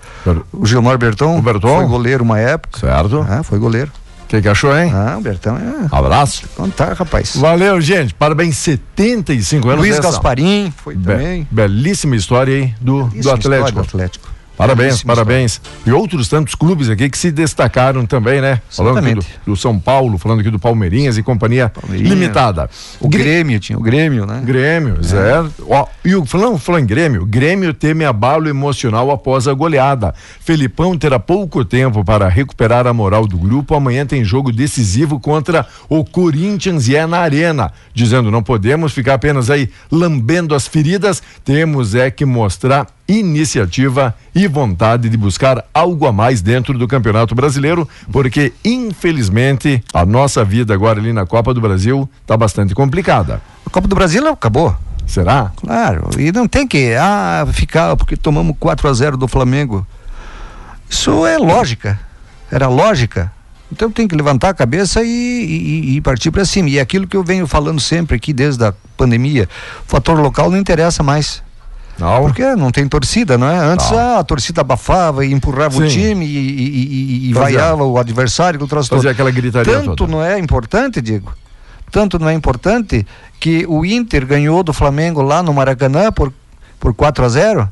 o 0.51 0.65
Gilmar 0.65 0.97
Berton, 0.97 1.39
o 1.39 1.43
Berton, 1.43 1.77
foi 1.77 1.87
goleiro 1.87 2.25
uma 2.25 2.39
época. 2.39 2.81
Certo. 2.81 3.27
Ah, 3.29 3.43
foi 3.43 3.59
goleiro. 3.59 3.93
O 4.27 4.29
que, 4.29 4.43
que, 4.43 4.49
achou, 4.49 4.77
hein? 4.77 4.91
Ah, 4.93 5.17
Bertão 5.23 5.57
é. 5.57 5.87
Abraço. 5.97 6.49
Contar, 6.57 6.95
rapaz. 6.95 7.37
Valeu, 7.37 7.81
gente. 7.81 8.13
Parabéns, 8.13 8.57
75 8.57 9.69
anos. 9.69 9.81
Luiz 9.81 10.01
Gasparim 10.01 10.75
foi 10.77 10.97
Be 10.97 11.05
também. 11.05 11.49
Belíssima 11.49 12.17
história 12.17 12.53
aí 12.53 12.75
do, 12.81 13.05
do 13.05 13.31
Atlético. 13.31 13.73
do 13.73 13.81
Atlético. 13.81 14.36
Parabéns, 14.57 15.03
parabéns. 15.03 15.61
E 15.85 15.93
outros 15.93 16.29
tantos 16.29 16.55
clubes 16.55 16.89
aqui 16.89 17.11
que 17.11 17.19
se 17.19 17.31
destacaram 17.31 18.07
também, 18.07 18.41
né? 18.41 18.61
Falando 18.71 18.99
aqui 18.99 19.15
do, 19.15 19.25
do, 19.47 19.57
São 19.57 19.79
Paulo, 19.79 20.17
falando 20.17 20.41
aqui 20.41 20.51
do 20.51 20.59
Palmeirinhas 20.59 21.19
e 21.19 21.23
Companhia 21.23 21.71
Limitada. 21.91 22.71
O 22.99 23.09
Grêmio, 23.09 23.61
tinha 23.61 23.79
o 23.79 23.83
Grêmio, 23.83 24.25
né? 24.25 24.41
Grêmio, 24.45 24.95
é. 24.95 25.51
Ó, 25.69 25.87
e 26.05 26.15
o, 26.15 26.25
falando, 26.25 26.59
falando 26.59 26.87
Grêmio, 26.87 27.27
Grêmio 27.27 27.75
teme 27.75 28.05
abalo 28.05 28.49
emocional 28.49 29.11
após 29.11 29.47
a 29.47 29.53
goleada. 29.53 30.15
Felipão 30.41 30.97
terá 30.97 31.19
pouco 31.19 31.65
tempo 31.65 32.03
para 32.03 32.29
recuperar 32.29 32.87
a 32.87 32.93
moral 32.95 33.27
do 33.27 33.37
grupo. 33.37 33.75
Amanhã 33.75 34.07
tem 34.07 34.25
jogo 34.25 34.51
decisivo 34.51 35.21
contra 35.21 35.67
o 35.89 36.03
Corinthians 36.05 36.89
e 36.89 36.97
é 36.97 37.07
na 37.07 37.19
Arena. 37.19 37.73
Dizendo, 37.93 38.31
não 38.31 38.43
podemos 38.43 38.93
ficar 38.93 39.15
apenas 39.15 39.51
aí 39.51 39.69
lambendo 39.91 40.55
as 40.55 40.67
feridas, 40.67 41.23
temos 41.45 41.95
é 41.95 42.11
que 42.11 42.25
mostrar 42.25 42.87
iniciativa 43.09 44.15
e 44.35 44.47
vontade 44.49 45.09
de 45.09 45.17
buscar 45.17 45.65
algo 45.73 46.07
a 46.07 46.13
mais 46.13 46.43
dentro 46.43 46.77
do 46.79 46.89
Campeonato 46.89 47.35
Brasileiro, 47.35 47.89
porque 48.11 48.53
infelizmente 48.65 49.83
a 49.93 50.05
nossa 50.05 50.45
vida 50.45 50.75
agora 50.75 50.99
ali 50.99 51.13
na 51.13 51.25
Copa 51.27 51.55
do 51.55 51.61
Brasil 51.61 52.09
está 52.23 52.37
bastante 52.37 52.75
complicada. 52.75 53.41
A 53.65 53.71
Copa 53.71 53.89
do 53.89 53.95
Brasil 53.95 54.27
acabou. 54.29 54.75
Será? 55.07 55.53
Claro, 55.57 56.11
e 56.19 56.33
não 56.33 56.49
tem 56.49 56.67
que 56.67 56.95
ah, 56.95 57.47
ficar 57.53 57.97
porque 57.97 58.17
tomamos 58.17 58.57
4 58.59 58.89
a 58.89 58.93
0 58.93 59.17
do 59.17 59.29
Flamengo. 59.29 59.87
Isso 60.91 61.25
é 61.25 61.39
lógica. 61.39 61.99
Era 62.51 62.69
lógica. 62.69 63.33
Então 63.71 63.91
tem 63.91 64.07
que 64.07 64.15
levantar 64.15 64.51
a 64.51 64.55
cabeça 64.55 65.03
e, 65.03 65.09
e, 65.09 65.97
e 65.97 66.01
partir 66.01 66.31
para 66.31 66.45
cima. 66.45 66.69
E 66.69 66.79
é 66.79 66.81
aquilo 66.81 67.07
que 67.07 67.17
eu 67.17 67.23
venho 67.23 67.47
falando 67.47 67.81
sempre 67.81 68.17
aqui 68.17 68.33
desde 68.33 68.65
a 68.65 68.75
pandemia, 68.97 69.49
o 69.87 69.91
fator 69.91 70.19
local 70.19 70.51
não 70.51 70.59
interessa 70.59 71.03
mais. 71.03 71.43
Não. 71.99 72.23
Porque 72.23 72.55
não 72.55 72.71
tem 72.71 72.87
torcida, 72.87 73.39
não 73.39 73.49
é? 73.49 73.59
Antes 73.59 73.91
não. 73.91 74.19
a 74.19 74.25
torcida 74.25 74.61
abafava 74.61 75.25
e 75.25 75.33
empurrava 75.33 75.75
Sim. 75.77 75.85
o 75.85 75.89
time 75.89 76.27
e, 76.27 76.29
e, 76.29 77.27
e, 77.27 77.31
e 77.31 77.33
vaiava 77.33 77.85
o 77.85 77.99
adversário 77.99 78.63
o 78.63 78.69
Fazia 78.69 79.11
aquela 79.11 79.31
gritaria 79.31 79.73
Tanto 79.73 79.97
toda. 79.97 80.13
não 80.13 80.23
é 80.23 80.39
importante, 80.39 81.01
Diego, 81.01 81.33
tanto 81.91 82.19
não 82.19 82.29
é 82.29 82.35
importante 82.35 83.07
que 83.41 83.65
o 83.67 83.85
Inter 83.85 84.27
ganhou 84.27 84.63
do 84.63 84.73
Flamengo 84.73 85.23
lá 85.23 85.43
no 85.43 85.55
Maracanã 85.55 86.13
por, 86.13 86.33
por 86.79 86.93
4 86.93 87.25
a 87.25 87.29
0 87.29 87.71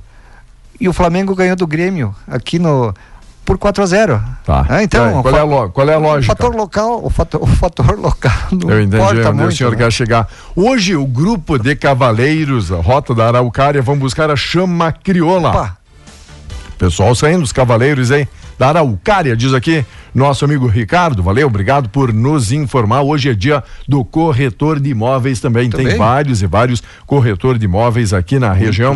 e 0.81 0.89
o 0.89 0.93
Flamengo 0.93 1.35
ganhou 1.35 1.57
do 1.57 1.67
Grêmio 1.67 2.15
aqui 2.27 2.59
no 2.59 2.95
por 3.45 3.59
4 3.59 3.83
a 3.83 3.87
0 3.87 4.23
Tá. 4.45 4.67
Ah, 4.69 4.83
então, 4.83 5.23
qual, 5.23 5.37
é 5.37 5.41
a, 5.41 5.69
qual 5.69 5.89
é 5.89 5.95
a 5.95 5.99
lógica? 5.99 6.33
O 6.33 6.37
fator 6.37 6.55
local, 6.57 7.01
o 7.05 7.11
fator, 7.11 7.43
o 7.43 7.47
fator 7.47 7.97
local 7.99 8.33
Eu 8.69 8.81
entendi 8.81 9.03
onde 9.03 9.33
muito, 9.33 9.49
o 9.49 9.57
senhor 9.57 9.73
né? 9.73 9.79
quer 9.79 9.93
chegar. 9.93 10.29
Hoje, 10.55 10.97
o 10.97 11.07
grupo 11.07 11.59
de 11.59 11.75
cavaleiros, 11.77 12.71
a 12.73 12.77
Rota 12.77 13.15
da 13.15 13.27
Araucária, 13.27 13.81
vão 13.81 13.97
buscar 13.99 14.31
a 14.31 14.37
chama 14.37 14.93
crioula. 14.93 15.51
Opa. 15.51 15.77
Pessoal 16.79 17.15
saindo 17.15 17.41
dos 17.43 17.53
cavaleiros, 17.53 18.11
hein? 18.11 18.29
Da 18.59 18.69
Araucária, 18.69 19.37
diz 19.37 19.53
aqui 19.53 19.85
nosso 20.15 20.45
amigo 20.45 20.67
Ricardo. 20.67 21.23
Valeu, 21.23 21.47
obrigado 21.49 21.89
por 21.89 22.13
nos 22.13 22.53
informar. 22.53 23.03
Hoje 23.03 23.31
é 23.31 23.35
dia 23.35 23.65
do 23.89 24.05
corretor 24.05 24.79
de 24.79 24.91
imóveis 24.91 25.41
também. 25.41 25.69
também? 25.69 25.89
Tem 25.89 25.97
vários 25.99 26.41
e 26.43 26.47
vários 26.47 26.83
corretor 27.07 27.59
de 27.59 27.65
imóveis 27.65 28.13
aqui 28.13 28.39
na 28.39 28.51
Muitos. 28.51 28.67
região. 28.67 28.95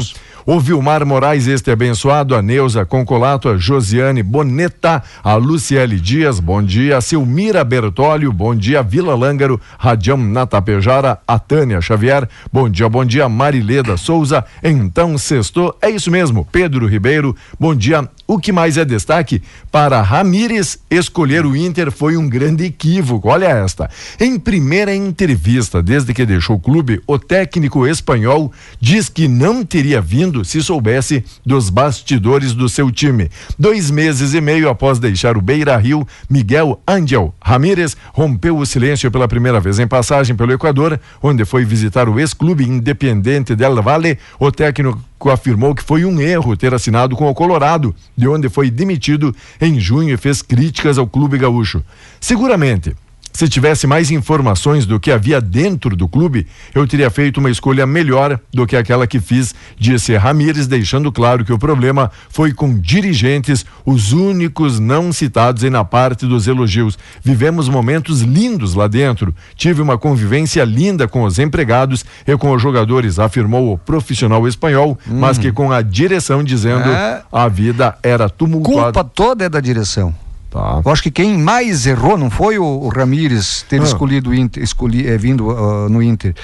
O 0.51 0.59
Vilmar 0.59 1.05
Moraes, 1.05 1.47
este 1.47 1.71
abençoado, 1.71 2.35
a 2.35 2.41
Neuza 2.41 2.83
Concolato, 2.87 3.51
a 3.51 3.59
Josiane 3.59 4.23
Boneta, 4.23 5.03
a 5.23 5.35
Luciele 5.35 6.01
Dias, 6.01 6.41
bom 6.41 6.63
dia, 6.63 6.97
a 6.97 7.03
Silmira 7.03 7.63
Bertólio, 7.63 8.33
bom 8.33 8.55
dia, 8.55 8.83
Vila 8.83 9.15
Lângaro, 9.15 9.61
Radião 9.79 10.17
Natapejara, 10.17 11.19
a 11.29 11.39
Tânia 11.39 11.83
Xavier, 11.83 12.27
bom 12.51 12.67
dia, 12.67 12.89
bom 12.89 13.05
dia, 13.05 13.29
Marileda 13.29 13.99
Souza, 13.99 14.43
então 14.65 15.19
sextou, 15.19 15.77
é 15.83 15.91
isso 15.91 16.11
mesmo, 16.11 16.49
Pedro 16.51 16.87
Ribeiro, 16.87 17.37
bom 17.61 17.75
dia, 17.75 18.09
O 18.31 18.39
que 18.39 18.53
mais 18.53 18.77
é 18.77 18.85
destaque 18.85 19.41
para 19.73 20.03
Ramírez 20.03 20.79
escolher 20.91 21.47
o 21.47 21.57
Inter 21.57 21.91
foi 21.91 22.15
um 22.15 22.29
grande 22.29 22.63
equívoco. 22.63 23.27
Olha 23.27 23.47
esta. 23.47 23.89
Em 24.21 24.39
primeira 24.39 24.95
entrevista, 24.95 25.83
desde 25.83 26.13
que 26.13 26.27
deixou 26.27 26.57
o 26.57 26.61
clube, 26.61 27.01
o 27.07 27.19
técnico 27.19 27.87
espanhol 27.87 28.53
diz 28.79 29.09
que 29.09 29.27
não 29.27 29.65
teria 29.65 29.99
vindo 30.03 30.45
se 30.45 30.63
soubesse 30.63 31.25
dos 31.45 31.71
bastidores 31.71 32.53
do 32.53 32.69
seu 32.69 32.91
time. 32.91 33.31
Dois 33.59 33.91
meses 33.91 34.35
e 34.35 34.43
meio 34.43 34.69
após 34.69 34.99
deixar 34.99 35.39
o 35.39 35.41
Beira 35.41 35.75
Rio, 35.79 36.07
Miguel 36.29 36.79
Angel 36.87 37.35
Ramírez 37.41 37.97
rompeu 38.13 38.59
o 38.59 38.67
silêncio 38.67 39.11
pela 39.11 39.27
primeira 39.27 39.59
vez 39.59 39.79
em 39.79 39.89
passagem 39.89 40.37
pelo 40.37 40.53
Equador, 40.53 41.01
onde 41.23 41.47
foi 41.47 41.65
visitar 41.65 42.11
o 42.11 42.21
ex-clube 42.21 42.63
Independente 42.63 43.57
del 43.57 43.83
Valle. 43.83 44.19
O 44.39 44.53
técnico 44.53 45.01
afirmou 45.27 45.75
que 45.75 45.83
foi 45.83 46.05
um 46.05 46.21
erro 46.21 46.57
ter 46.57 46.73
assinado 46.73 47.17
com 47.17 47.29
o 47.29 47.35
Colorado, 47.35 47.95
de 48.17 48.29
onde 48.29 48.49
foi 48.49 48.71
demitido 48.71 49.35
em 49.61 49.81
junho 49.81 50.15
e 50.15 50.17
fez 50.17 50.43
críticas 50.43 50.99
ao 50.99 51.07
clube 51.07 51.37
gaúcho. 51.37 51.83
Seguramente, 52.21 52.95
se 53.39 53.49
tivesse 53.49 53.87
mais 53.87 54.11
informações 54.11 54.85
do 54.85 54.99
que 54.99 55.13
havia 55.13 55.41
dentro 55.41 55.95
do 55.95 56.09
clube, 56.09 56.45
eu 56.75 56.85
teria 56.89 57.09
feito 57.09 57.39
uma 57.39 57.49
escolha 57.49 57.87
melhor 57.87 58.41
do 58.53 58.67
que 58.67 58.75
aquela 58.75 59.07
que 59.07 59.21
fiz, 59.21 59.55
disse 59.79 60.17
Ramires, 60.17 60.67
deixando 60.67 61.13
claro 61.13 61.45
que 61.45 61.53
o 61.53 61.59
problema 61.59 62.11
foi 62.29 62.53
com 62.53 62.77
dirigentes, 62.77 63.65
os 63.87 64.11
únicos 64.11 64.81
não 64.81 65.13
citados 65.13 65.63
e 65.63 65.71
na 65.71 65.85
parte 65.85 66.27
dos 66.27 66.49
elogios. 66.49 66.99
Vivemos 67.23 67.69
momentos 67.69 68.23
lindos 68.23 68.75
lá 68.75 68.89
dentro. 68.89 69.33
Tive 69.55 69.83
uma 69.83 69.97
convivência 69.97 70.65
linda 70.65 71.07
com 71.07 71.23
os 71.23 71.39
empregados 71.39 72.05
e 72.27 72.37
com 72.37 72.51
os 72.51 72.61
jogadores, 72.61 73.21
afirmou 73.21 73.73
o 73.73 73.79
profissional 73.79 74.49
espanhol, 74.49 74.99
hum. 75.09 75.21
mas 75.21 75.39
que 75.39 75.53
com 75.53 75.71
a 75.71 75.81
direção 75.81 76.43
dizendo 76.43 76.89
é... 76.89 77.23
a 77.31 77.47
vida 77.47 77.97
era 78.03 78.29
tumultuada. 78.29 78.93
Culpa 78.93 79.05
toda 79.05 79.45
é 79.45 79.49
da 79.49 79.61
direção. 79.61 80.13
Tá. 80.51 80.81
Eu 80.85 80.91
acho 80.91 81.03
que 81.03 81.11
quem 81.11 81.37
mais 81.37 81.87
errou 81.87 82.17
não 82.17 82.31
foi 82.31 82.59
o, 82.59 82.65
o 82.65 82.89
Ramires 82.89 83.65
ter 83.69 83.81
ah. 83.81 83.85
escolhido 83.85 84.35
Inter, 84.35 84.63
escolhi, 84.63 85.07
é, 85.07 85.19
vindo 85.19 85.49
uh, 85.49 85.89
no 85.89 86.03
Inter. 86.03 86.35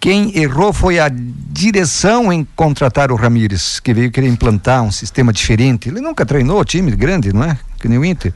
Quem 0.00 0.36
errou 0.36 0.72
foi 0.72 0.98
a 0.98 1.08
direção 1.08 2.32
em 2.32 2.46
contratar 2.56 3.12
o 3.12 3.14
Ramires, 3.14 3.78
que 3.78 3.94
veio 3.94 4.10
querer 4.10 4.26
implantar 4.26 4.82
um 4.82 4.90
sistema 4.90 5.32
diferente. 5.32 5.88
Ele 5.88 6.00
nunca 6.00 6.26
treinou 6.26 6.64
time 6.64 6.90
grande, 6.92 7.32
não 7.32 7.44
é? 7.44 7.56
Que 7.78 7.88
nem 7.88 7.98
o 7.98 8.04
Inter. 8.04 8.32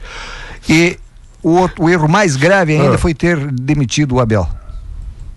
E 0.69 0.97
o, 1.43 1.49
outro, 1.49 1.83
o 1.83 1.89
erro 1.89 2.07
mais 2.07 2.35
grave 2.35 2.73
ainda 2.73 2.95
ah. 2.95 2.97
foi 2.97 3.13
ter 3.13 3.51
demitido 3.51 4.15
o 4.15 4.19
Abel. 4.21 4.47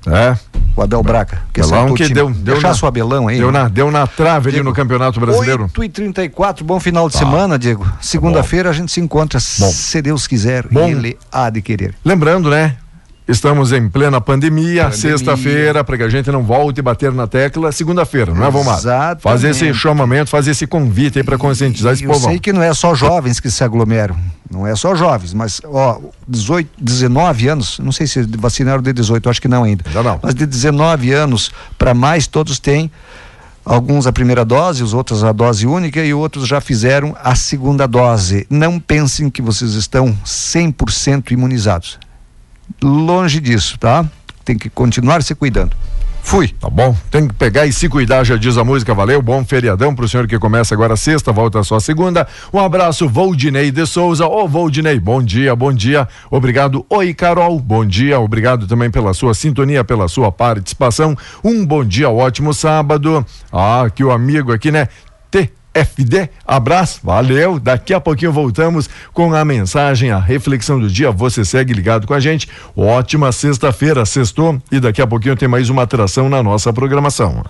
É. 0.07 0.37
O 0.77 0.83
Abel 0.83 1.03
Braca. 1.03 1.43
Que 1.53 1.61
Abelão 1.61 1.95
que 1.95 2.09
deu, 2.09 2.31
deu 2.31 2.61
na, 2.61 2.71
Abelão 2.71 3.29
aí. 3.29 3.39
Deu 3.39 3.53
na, 3.53 3.69
deu 3.69 3.91
na 3.91 4.07
trave 4.07 4.51
Diego, 4.51 4.65
ali 4.67 4.69
no 4.71 4.75
Campeonato 4.75 5.21
Brasileiro. 5.21 5.65
8 5.65 5.85
e 5.85 5.89
34 5.89 6.65
bom 6.65 6.81
final 6.81 7.09
de 7.09 7.15
tá. 7.15 7.19
semana, 7.19 7.59
Diego. 7.59 7.85
Tá 7.85 7.97
Segunda-feira 8.01 8.65
tá 8.65 8.71
a 8.71 8.73
gente 8.73 8.91
se 8.91 9.01
encontra, 9.01 9.39
bom. 9.59 9.71
se 9.71 10.01
Deus 10.01 10.27
quiser, 10.27 10.67
bom. 10.71 10.89
ele 10.89 11.19
há 11.31 11.51
de 11.51 11.61
querer. 11.61 11.95
Lembrando, 12.05 12.49
né? 12.49 12.77
Estamos 13.31 13.73
em 13.73 13.89
plena 13.89 14.21
pandemia, 14.21 14.85
pandemia. 14.85 14.91
sexta-feira, 14.91 15.85
para 15.85 15.97
que 15.97 16.03
a 16.03 16.09
gente 16.09 16.31
não 16.33 16.43
volte 16.43 16.81
a 16.81 16.83
bater 16.83 17.13
na 17.13 17.29
tecla, 17.29 17.71
segunda-feira, 17.71 18.35
não 18.35 18.45
é, 18.45 18.51
Vomar? 18.51 18.77
Exatamente. 18.77 19.23
Fazer 19.23 19.51
esse 19.51 19.73
chamamento, 19.73 20.29
fazer 20.29 20.51
esse 20.51 20.67
convite 20.67 21.19
aí 21.19 21.25
para 21.25 21.39
conscientizar 21.39 21.93
esse 21.93 22.05
povo. 22.05 22.27
Eu 22.27 22.31
sei 22.31 22.41
que 22.41 22.53
não 22.53 22.61
é 22.61 22.75
só 22.75 22.93
jovens 22.93 23.39
que 23.39 23.49
se 23.49 23.63
aglomeram, 23.63 24.17
não 24.51 24.67
é 24.67 24.75
só 24.75 24.97
jovens, 24.97 25.33
mas, 25.33 25.61
ó, 25.65 26.01
18, 26.27 26.69
19 26.77 27.49
anos, 27.49 27.79
não 27.79 27.93
sei 27.93 28.09
se 28.09 28.23
vacinaram 28.37 28.83
de 28.83 28.93
18, 28.93 29.31
acho 29.31 29.41
que 29.41 29.49
não 29.49 29.63
ainda. 29.63 29.85
Já 29.93 30.03
não. 30.03 30.19
Mas 30.21 30.35
de 30.35 30.45
19 30.45 31.13
anos 31.13 31.53
para 31.79 31.95
mais, 31.95 32.27
todos 32.27 32.59
têm 32.59 32.91
alguns 33.65 34.09
a 34.09 34.13
primeira 34.13 34.45
dose, 34.45 34.83
os 34.83 34.93
outros 34.93 35.23
a 35.23 35.31
dose 35.31 35.69
única 35.69 36.05
e 36.05 36.13
outros 36.13 36.49
já 36.49 36.61
fizeram 36.61 37.15
a 37.23 37.37
segunda 37.37 37.87
dose. 37.87 38.45
Não 38.51 38.81
pensem 38.81 39.31
que 39.31 39.41
vocês 39.41 39.75
estão 39.75 40.19
100% 40.27 41.31
imunizados 41.31 41.97
longe 42.83 43.41
disso, 43.41 43.79
tá? 43.79 44.05
Tem 44.45 44.57
que 44.57 44.69
continuar 44.71 45.23
se 45.23 45.35
cuidando. 45.35 45.77
Fui. 46.23 46.49
Tá 46.49 46.69
bom. 46.69 46.95
Tem 47.11 47.27
que 47.27 47.35
pegar 47.35 47.67
e 47.67 47.73
se 47.73 47.89
cuidar, 47.89 48.25
já 48.25 48.37
diz 48.37 48.57
a 48.57 48.65
música. 48.65 48.95
Valeu. 48.95 49.21
Bom 49.21 49.45
feriadão 49.45 49.95
pro 49.95 50.09
senhor 50.09 50.27
que 50.27 50.39
começa 50.39 50.75
agora 50.75 50.97
sexta, 50.97 51.33
volta 51.33 51.63
só 51.63 51.81
segunda. 51.81 52.27
Um 52.53 52.61
abraço, 52.61 53.09
Voldinei 53.09 53.71
de 53.71 53.87
Souza. 53.87 54.27
Ô, 54.27 54.47
Voldinei, 54.47 55.01
bom 55.01 55.23
dia, 55.23 55.57
bom 55.57 55.73
dia. 55.73 56.07
Obrigado. 56.31 56.85
Oi, 56.89 57.15
Carol. 57.15 57.59
Bom 57.59 57.85
dia. 57.85 58.21
Obrigado 58.21 58.67
também 58.67 58.91
pela 58.91 59.15
sua 59.15 59.35
sintonia, 59.35 59.83
pela 59.83 60.09
sua 60.09 60.31
participação. 60.31 61.17
Um 61.43 61.65
bom 61.65 61.85
dia, 61.85 62.11
ótimo 62.11 62.55
sábado. 62.55 63.25
Ah, 63.53 63.87
que 63.93 64.05
o 64.05 64.11
amigo 64.11 64.53
aqui, 64.53 64.71
né? 64.71 64.89
FD. 65.75 66.29
Abraço, 66.47 67.01
valeu. 67.03 67.59
Daqui 67.59 67.95
a 67.95 68.01
pouquinho 68.01 68.33
voltamos 68.33 68.89
com 69.13 69.33
a 69.35 69.45
mensagem, 69.45 70.11
a 70.11 70.19
reflexão 70.19 70.81
do 70.81 70.89
dia. 70.89 71.11
Você 71.11 71.45
segue 71.45 71.73
ligado 71.73 72.07
com 72.07 72.15
a 72.15 72.21
gente. 72.21 72.49
Ótima 72.77 73.33
sexta-feira, 73.33 74.05
sextou 74.05 74.61
e 74.71 74.81
daqui 74.81 75.01
a 75.01 75.07
pouquinho 75.07 75.37
tem 75.37 75.49
mais 75.49 75.71
uma 75.71 75.83
atração 75.83 76.29
na 76.29 76.43
nossa 76.43 76.73
programação. 76.73 77.45